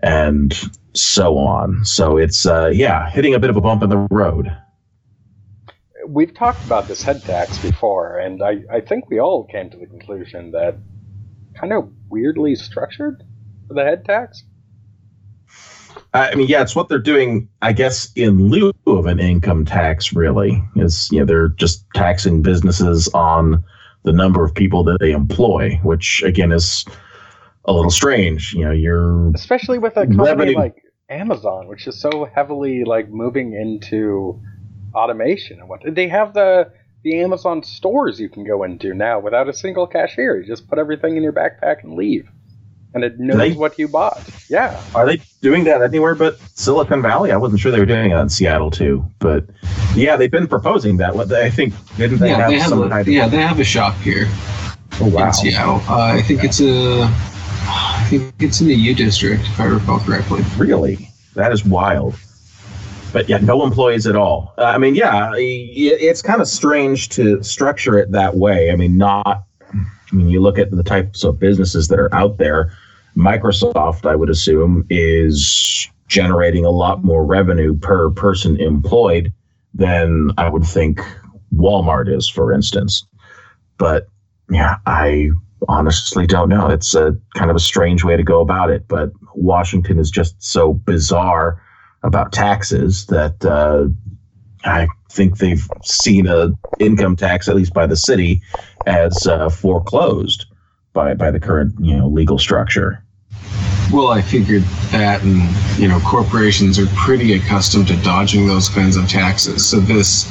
And 0.00 0.54
so 0.94 1.38
on. 1.38 1.84
So 1.84 2.16
it's 2.16 2.46
uh, 2.46 2.70
yeah, 2.72 3.10
hitting 3.10 3.34
a 3.34 3.38
bit 3.38 3.50
of 3.50 3.56
a 3.56 3.60
bump 3.60 3.82
in 3.82 3.90
the 3.90 4.06
road. 4.10 4.54
We've 6.06 6.32
talked 6.34 6.64
about 6.64 6.88
this 6.88 7.02
head 7.02 7.22
tax 7.22 7.58
before, 7.58 8.18
and 8.18 8.42
I, 8.42 8.62
I 8.72 8.80
think 8.80 9.10
we 9.10 9.20
all 9.20 9.44
came 9.44 9.68
to 9.70 9.76
the 9.76 9.86
conclusion 9.86 10.52
that 10.52 10.76
kind 11.54 11.72
of 11.72 11.92
weirdly 12.08 12.54
structured 12.54 13.22
for 13.66 13.74
the 13.74 13.84
head 13.84 14.04
tax. 14.04 14.42
I 16.14 16.34
mean, 16.34 16.46
yeah, 16.46 16.62
it's 16.62 16.74
what 16.74 16.88
they're 16.88 16.98
doing, 16.98 17.48
I 17.60 17.72
guess, 17.72 18.10
in 18.14 18.48
lieu 18.48 18.72
of 18.86 19.06
an 19.06 19.20
income 19.20 19.66
tax. 19.66 20.14
Really, 20.14 20.62
is 20.76 21.08
you 21.12 21.20
know 21.20 21.26
they're 21.26 21.48
just 21.48 21.84
taxing 21.94 22.40
businesses 22.40 23.08
on 23.08 23.62
the 24.04 24.12
number 24.12 24.44
of 24.44 24.54
people 24.54 24.84
that 24.84 24.98
they 25.00 25.12
employ, 25.12 25.78
which 25.82 26.22
again 26.24 26.52
is 26.52 26.86
a 27.68 27.72
little 27.72 27.90
strange. 27.90 28.52
You 28.54 28.64
know, 28.64 28.72
you're 28.72 29.30
especially 29.34 29.78
with 29.78 29.96
a 29.96 30.06
company 30.06 30.24
revenue. 30.28 30.54
like 30.56 30.82
Amazon, 31.08 31.68
which 31.68 31.86
is 31.86 32.00
so 32.00 32.28
heavily 32.34 32.84
like 32.84 33.08
moving 33.10 33.52
into 33.52 34.40
automation 34.94 35.60
and 35.60 35.68
what 35.68 35.80
they 35.86 36.08
have 36.08 36.34
the 36.34 36.72
the 37.04 37.20
Amazon 37.20 37.62
stores 37.62 38.18
you 38.18 38.28
can 38.28 38.44
go 38.44 38.64
into 38.64 38.92
now 38.94 39.20
without 39.20 39.48
a 39.48 39.52
single 39.52 39.86
cashier. 39.86 40.40
You 40.40 40.46
just 40.46 40.68
put 40.68 40.78
everything 40.78 41.16
in 41.16 41.22
your 41.22 41.32
backpack 41.32 41.84
and 41.84 41.94
leave, 41.94 42.28
and 42.94 43.04
it 43.04 43.18
knows 43.20 43.36
They- 43.38 43.52
what 43.52 43.78
you 43.78 43.86
bought. 43.86 44.20
Yeah, 44.50 44.80
Are 44.94 45.06
they 45.06 45.20
doing 45.42 45.64
that 45.64 45.82
anywhere 45.82 46.14
but 46.14 46.38
Silicon 46.54 47.02
Valley? 47.02 47.30
I 47.32 47.36
wasn't 47.36 47.60
sure 47.60 47.70
they 47.70 47.78
were 47.78 47.86
doing 47.86 48.10
it 48.10 48.16
in 48.18 48.28
Seattle 48.30 48.70
too, 48.70 49.04
but 49.20 49.44
yeah, 49.94 50.16
they've 50.16 50.30
been 50.30 50.48
proposing 50.48 50.96
that. 50.96 51.14
What 51.14 51.28
they- 51.28 51.44
I 51.44 51.50
think 51.50 51.74
didn't 51.98 52.18
they 52.18 52.30
yeah, 52.30 52.36
have 52.38 52.50
they 52.50 52.58
have 52.58 52.68
some 52.70 52.82
a, 52.82 52.88
kind 52.88 53.06
of? 53.06 53.14
yeah 53.14 53.28
they 53.28 53.36
have 53.36 53.60
a 53.60 53.64
shop 53.64 53.94
here 53.98 54.26
oh 55.00 55.08
wow, 55.08 55.26
in 55.28 55.32
Seattle. 55.34 55.80
Uh, 55.88 56.14
I 56.18 56.22
think 56.22 56.42
it's 56.42 56.60
a 56.60 57.02
I 57.04 57.27
think 58.08 58.32
it's 58.38 58.62
in 58.62 58.68
the 58.68 58.74
U 58.74 58.94
district 58.94 59.42
if 59.42 59.60
I 59.60 59.66
recall 59.66 60.00
correctly. 60.00 60.42
really? 60.56 61.10
That 61.34 61.52
is 61.52 61.64
wild. 61.64 62.18
But 63.12 63.28
yeah, 63.28 63.36
no 63.38 63.64
employees 63.64 64.06
at 64.06 64.16
all. 64.16 64.54
Uh, 64.56 64.64
I 64.64 64.78
mean, 64.78 64.94
yeah, 64.94 65.32
it's 65.36 66.22
kind 66.22 66.40
of 66.40 66.48
strange 66.48 67.10
to 67.10 67.42
structure 67.42 67.98
it 67.98 68.10
that 68.12 68.36
way. 68.36 68.70
I 68.70 68.76
mean, 68.76 68.96
not. 68.96 69.44
I 69.72 70.14
mean, 70.16 70.28
you 70.28 70.40
look 70.40 70.58
at 70.58 70.70
the 70.70 70.82
types 70.82 71.22
of 71.22 71.38
businesses 71.38 71.88
that 71.88 71.98
are 71.98 72.12
out 72.14 72.38
there. 72.38 72.72
Microsoft, 73.16 74.06
I 74.06 74.16
would 74.16 74.30
assume, 74.30 74.86
is 74.88 75.88
generating 76.06 76.64
a 76.64 76.70
lot 76.70 77.04
more 77.04 77.24
revenue 77.24 77.76
per 77.76 78.10
person 78.10 78.58
employed 78.58 79.32
than 79.74 80.30
I 80.38 80.48
would 80.48 80.64
think 80.64 81.00
Walmart 81.54 82.14
is, 82.14 82.26
for 82.28 82.52
instance. 82.52 83.06
But 83.76 84.08
yeah, 84.50 84.76
I 84.86 85.30
honestly 85.66 86.26
don't 86.26 86.48
know. 86.48 86.68
It's 86.68 86.94
a 86.94 87.16
kind 87.34 87.50
of 87.50 87.56
a 87.56 87.60
strange 87.60 88.04
way 88.04 88.16
to 88.16 88.22
go 88.22 88.40
about 88.40 88.70
it. 88.70 88.86
But 88.88 89.10
Washington 89.34 89.98
is 89.98 90.10
just 90.10 90.42
so 90.42 90.72
bizarre 90.72 91.62
about 92.02 92.32
taxes 92.32 93.06
that 93.06 93.44
uh, 93.44 93.88
I 94.64 94.86
think 95.10 95.38
they've 95.38 95.66
seen 95.82 96.26
a 96.26 96.52
income 96.78 97.16
tax, 97.16 97.48
at 97.48 97.56
least 97.56 97.74
by 97.74 97.86
the 97.86 97.96
city, 97.96 98.42
as 98.86 99.26
uh, 99.26 99.48
foreclosed 99.48 100.46
by 100.92 101.14
by 101.14 101.30
the 101.30 101.40
current 101.40 101.74
you 101.80 101.96
know 101.96 102.08
legal 102.08 102.38
structure. 102.38 103.02
Well, 103.90 104.08
I 104.08 104.20
figured 104.20 104.62
that, 104.90 105.22
and 105.22 105.80
you 105.80 105.88
know, 105.88 105.98
corporations 106.00 106.78
are 106.78 106.86
pretty 106.88 107.32
accustomed 107.32 107.88
to 107.88 107.96
dodging 108.02 108.46
those 108.46 108.68
kinds 108.68 108.96
of 108.96 109.08
taxes. 109.08 109.66
So 109.66 109.80
this, 109.80 110.30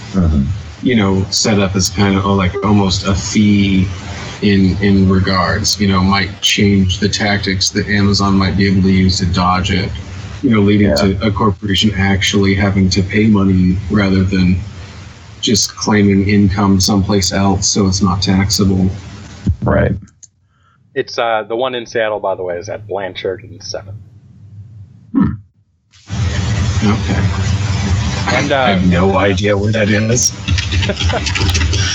you 0.84 0.96
know, 0.96 1.24
set 1.32 1.60
up 1.60 1.76
as 1.76 1.90
kind 1.90 2.16
of 2.16 2.26
like 2.26 2.54
almost 2.64 3.08
a 3.08 3.16
fee 3.16 3.88
in 4.44 4.78
in 4.82 5.10
regards, 5.10 5.80
you 5.80 5.88
know, 5.88 6.02
might 6.02 6.42
change 6.42 7.00
the 7.00 7.10
tactics 7.10 7.70
that 7.72 7.88
Amazon 7.88 8.38
might 8.38 8.56
be 8.58 8.68
able 8.68 8.82
to 8.84 8.92
use 8.92 9.18
to 9.20 9.26
dodge 9.28 9.72
it. 9.72 9.92
You 10.44 10.52
know, 10.52 10.62
leading 10.62 10.90
Yeah. 10.90 10.96
to 10.96 11.28
a 11.28 11.32
corporation 11.32 11.92
actually 11.96 12.54
having 12.56 12.90
to 12.92 13.02
pay 13.02 13.28
money 13.28 13.78
rather 13.90 14.24
than 14.24 14.58
just 15.42 15.76
claiming 15.76 16.28
income 16.28 16.80
someplace 16.80 17.32
else 17.32 17.68
so 17.68 17.88
it's 17.88 18.02
not 18.02 18.22
taxable. 18.22 18.90
Right. 19.64 19.94
it's 20.96 21.18
uh, 21.20 21.44
the 21.48 21.56
one 21.56 21.76
in 21.76 21.86
Seattle, 21.86 22.20
by 22.20 22.36
the 22.36 22.44
way, 22.44 22.58
is 22.58 22.70
at 22.70 22.88
Blanchard 22.88 23.44
and 23.44 23.62
Seventh. 23.64 23.98
Okay. 26.84 27.22
And 28.30 28.52
I 28.52 28.74
uh, 28.74 28.78
have 28.78 28.88
no 28.88 29.18
idea 29.18 29.58
where 29.58 29.72
that 29.72 29.90
is. 29.90 30.32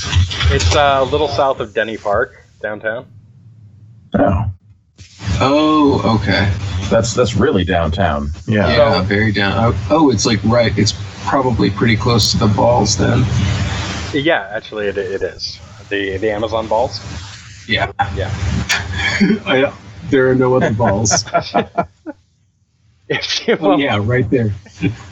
it's 0.54 0.74
uh, 0.76 0.98
a 1.00 1.04
little 1.04 1.28
south 1.28 1.60
of 1.60 1.74
Denny 1.74 1.96
Park 1.96 2.44
downtown. 2.60 3.06
Oh, 4.14 4.44
Oh, 5.40 6.18
okay. 6.20 6.52
that's 6.90 7.14
that's 7.14 7.34
really 7.36 7.64
downtown. 7.64 8.30
Yeah. 8.46 8.68
Yeah, 8.68 9.02
very 9.02 9.32
down. 9.32 9.52
Oh, 9.56 9.86
oh, 9.90 10.10
it's 10.10 10.26
like 10.26 10.42
right. 10.44 10.76
It's 10.78 10.94
probably 11.24 11.70
pretty 11.70 11.96
close 11.96 12.30
to 12.32 12.38
the 12.38 12.46
balls 12.48 12.96
then. 12.96 13.24
Yeah, 14.12 14.48
actually, 14.52 14.86
it, 14.88 14.98
it 14.98 15.22
is 15.22 15.58
the 15.88 16.18
the 16.18 16.30
Amazon 16.30 16.68
balls. 16.68 17.00
Yeah. 17.66 17.90
Yeah. 18.14 18.30
I, 19.46 19.72
there 20.10 20.30
are 20.30 20.34
no 20.34 20.54
other 20.54 20.72
balls. 20.72 21.24
If 23.08 23.46
you, 23.46 23.58
oh, 23.60 23.76
yeah, 23.76 23.98
right 24.00 24.28
there. 24.30 24.54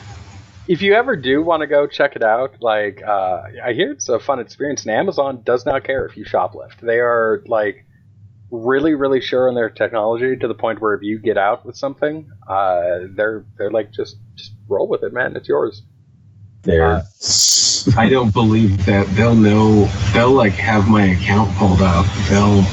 if 0.67 0.81
you 0.81 0.93
ever 0.93 1.15
do 1.15 1.41
want 1.41 1.61
to 1.61 1.67
go 1.67 1.87
check 1.87 2.15
it 2.15 2.23
out, 2.23 2.61
like 2.61 3.01
uh, 3.03 3.43
I 3.63 3.73
hear 3.73 3.91
it's 3.91 4.09
a 4.09 4.19
fun 4.19 4.39
experience, 4.39 4.83
and 4.83 4.91
Amazon 4.91 5.41
does 5.43 5.65
not 5.65 5.83
care 5.83 6.05
if 6.05 6.15
you 6.15 6.25
shoplift. 6.25 6.79
They 6.81 6.99
are 6.99 7.43
like 7.47 7.85
really, 8.51 8.93
really 8.93 9.21
sure 9.21 9.47
on 9.47 9.55
their 9.55 9.69
technology 9.69 10.35
to 10.35 10.47
the 10.47 10.53
point 10.53 10.81
where 10.81 10.93
if 10.93 11.01
you 11.01 11.19
get 11.19 11.37
out 11.37 11.65
with 11.65 11.75
something, 11.75 12.29
uh, 12.47 12.99
they're 13.15 13.45
they're 13.57 13.71
like 13.71 13.91
just 13.91 14.17
just 14.35 14.53
roll 14.67 14.87
with 14.87 15.03
it, 15.03 15.13
man. 15.13 15.35
It's 15.35 15.47
yours. 15.47 15.83
There. 16.63 16.85
Uh, 16.85 17.03
I 17.97 18.07
don't 18.09 18.31
believe 18.31 18.85
that 18.85 19.07
they'll 19.15 19.35
know. 19.35 19.85
They'll 20.13 20.31
like 20.31 20.53
have 20.53 20.87
my 20.87 21.05
account 21.05 21.51
pulled 21.55 21.81
up. 21.81 22.05
They'll 22.29 22.63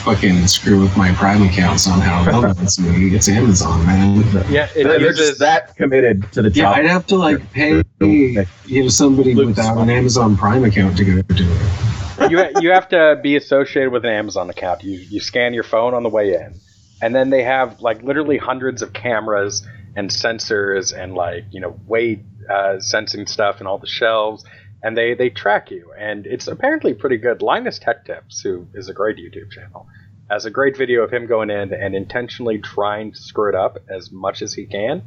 fucking 0.00 0.46
screw 0.46 0.80
with 0.80 0.96
my 0.96 1.12
Prime 1.12 1.42
account 1.42 1.80
somehow. 1.80 2.24
They'll 2.24 2.42
know 2.42 2.54
it's 2.62 2.78
me. 2.78 3.14
It's 3.14 3.28
Amazon, 3.28 3.86
man. 3.86 4.22
Yeah, 4.50 4.68
it 4.74 4.84
they're 4.84 5.00
uses 5.00 5.28
just 5.28 5.40
that 5.40 5.76
committed 5.76 6.30
to 6.32 6.42
the 6.42 6.50
Yeah, 6.50 6.64
job. 6.64 6.76
I'd 6.76 6.86
have 6.86 7.06
to 7.08 7.16
like 7.16 7.52
pay 7.52 7.82
you 8.00 8.46
know 8.82 8.88
somebody 8.88 9.34
Looks 9.34 9.48
without 9.48 9.74
fun. 9.76 9.88
an 9.90 9.96
Amazon 9.96 10.36
Prime 10.36 10.64
account 10.64 10.96
to 10.98 11.04
go 11.04 11.22
do 11.22 11.46
it. 11.48 12.30
you 12.30 12.44
you 12.60 12.70
have 12.70 12.88
to 12.90 13.18
be 13.22 13.36
associated 13.36 13.90
with 13.92 14.04
an 14.04 14.10
Amazon 14.12 14.50
account. 14.50 14.82
You 14.82 14.98
you 14.98 15.20
scan 15.20 15.54
your 15.54 15.64
phone 15.64 15.94
on 15.94 16.02
the 16.02 16.08
way 16.10 16.34
in, 16.34 16.54
and 17.02 17.14
then 17.14 17.30
they 17.30 17.42
have 17.42 17.80
like 17.80 18.02
literally 18.02 18.38
hundreds 18.38 18.82
of 18.82 18.92
cameras 18.92 19.66
and 19.96 20.10
sensors 20.10 20.96
and 20.96 21.14
like 21.14 21.44
you 21.50 21.60
know 21.60 21.78
weight 21.86 22.20
uh, 22.48 22.78
sensing 22.80 23.26
stuff 23.26 23.58
and 23.60 23.68
all 23.68 23.78
the 23.78 23.86
shelves, 23.86 24.44
and 24.82 24.96
they 24.96 25.14
they 25.14 25.30
track 25.30 25.70
you. 25.70 25.92
And 25.98 26.26
it's 26.26 26.48
apparently 26.48 26.94
pretty 26.94 27.16
good. 27.16 27.42
Linus 27.42 27.78
Tech 27.78 28.04
Tips, 28.04 28.40
who 28.40 28.66
is 28.74 28.88
a 28.88 28.94
great 28.94 29.16
YouTube 29.16 29.50
channel, 29.50 29.86
has 30.30 30.44
a 30.44 30.50
great 30.50 30.76
video 30.76 31.02
of 31.02 31.12
him 31.12 31.26
going 31.26 31.50
in 31.50 31.72
and 31.72 31.94
intentionally 31.94 32.58
trying 32.58 33.12
to 33.12 33.18
screw 33.18 33.48
it 33.48 33.54
up 33.54 33.78
as 33.88 34.10
much 34.10 34.42
as 34.42 34.54
he 34.54 34.66
can, 34.66 35.02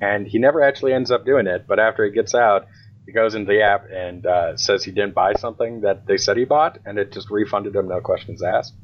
and 0.00 0.26
he 0.26 0.38
never 0.38 0.62
actually 0.62 0.92
ends 0.92 1.10
up 1.10 1.24
doing 1.24 1.46
it. 1.46 1.66
But 1.66 1.78
after 1.78 2.04
he 2.04 2.10
gets 2.10 2.34
out 2.34 2.66
he 3.08 3.12
goes 3.12 3.34
into 3.34 3.50
the 3.50 3.62
app 3.62 3.86
and 3.90 4.26
uh, 4.26 4.54
says 4.58 4.84
he 4.84 4.90
didn't 4.90 5.14
buy 5.14 5.32
something 5.32 5.80
that 5.80 6.06
they 6.06 6.18
said 6.18 6.36
he 6.36 6.44
bought, 6.44 6.78
and 6.84 6.98
it 6.98 7.10
just 7.10 7.30
refunded 7.30 7.74
him, 7.74 7.88
no 7.88 8.02
questions 8.02 8.42
asked, 8.42 8.74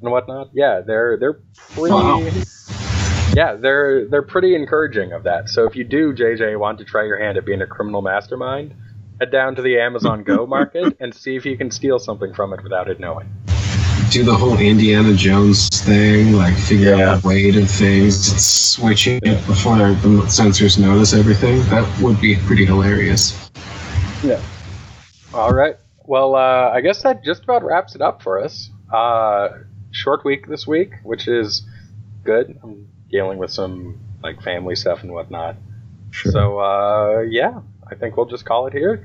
and 0.00 0.12
whatnot. 0.12 0.50
Yeah, 0.54 0.80
they're 0.86 1.16
they're 1.18 1.40
pretty. 1.74 1.92
Wow. 1.92 2.20
Yeah, 3.34 3.54
they're 3.54 4.06
they're 4.08 4.22
pretty 4.22 4.54
encouraging 4.54 5.12
of 5.12 5.24
that. 5.24 5.48
So 5.48 5.66
if 5.66 5.74
you 5.74 5.82
do, 5.82 6.14
JJ, 6.14 6.56
want 6.56 6.78
to 6.78 6.84
try 6.84 7.04
your 7.04 7.18
hand 7.18 7.36
at 7.36 7.44
being 7.44 7.62
a 7.62 7.66
criminal 7.66 8.00
mastermind, 8.00 8.76
head 9.20 9.30
down 9.30 9.54
to 9.56 9.62
the 9.62 9.78
Amazon 9.78 10.22
Go 10.24 10.46
market 10.46 10.96
and 11.00 11.14
see 11.14 11.36
if 11.36 11.44
you 11.46 11.56
can 11.56 11.70
steal 11.70 11.98
something 11.98 12.32
from 12.34 12.52
it 12.52 12.62
without 12.62 12.88
it 12.88 13.00
knowing. 13.00 13.28
do 14.10 14.22
the 14.22 14.34
whole 14.34 14.58
Indiana 14.58 15.14
Jones 15.14 15.68
thing, 15.82 16.34
like 16.34 16.54
figure 16.56 16.94
Yeah. 16.94 17.12
out 17.14 17.22
the 17.22 17.28
weight 17.28 17.56
of 17.56 17.68
things, 17.70 18.14
switch 18.44 19.08
it 19.08 19.22
before 19.46 19.76
the 19.78 19.94
sensors 20.26 20.78
notice 20.78 21.14
everything. 21.14 21.58
That 21.70 21.88
would 22.00 22.20
be 22.20 22.36
pretty 22.36 22.64
hilarious. 22.66 23.50
Yeah. 24.22 24.40
All 25.32 25.52
right. 25.52 25.76
Well, 26.04 26.34
uh, 26.36 26.70
I 26.70 26.80
guess 26.82 27.02
that 27.02 27.24
just 27.24 27.44
about 27.44 27.64
wraps 27.64 27.94
it 27.94 28.02
up 28.02 28.22
for 28.22 28.40
us. 28.40 28.70
Uh, 28.92 29.48
short 29.90 30.24
week 30.24 30.46
this 30.48 30.66
week, 30.66 30.92
which 31.02 31.26
is 31.26 31.62
good. 32.24 32.56
I'm 32.62 32.86
dealing 33.10 33.38
with 33.38 33.50
some 33.50 33.98
like 34.22 34.42
family 34.42 34.76
stuff 34.76 35.02
and 35.02 35.12
whatnot. 35.12 35.56
Sure. 36.10 36.30
So 36.30 36.58
uh, 36.60 37.20
yeah, 37.28 37.60
I 37.90 37.94
think 37.96 38.16
we'll 38.16 38.26
just 38.26 38.44
call 38.44 38.66
it 38.66 38.72
here. 38.74 39.02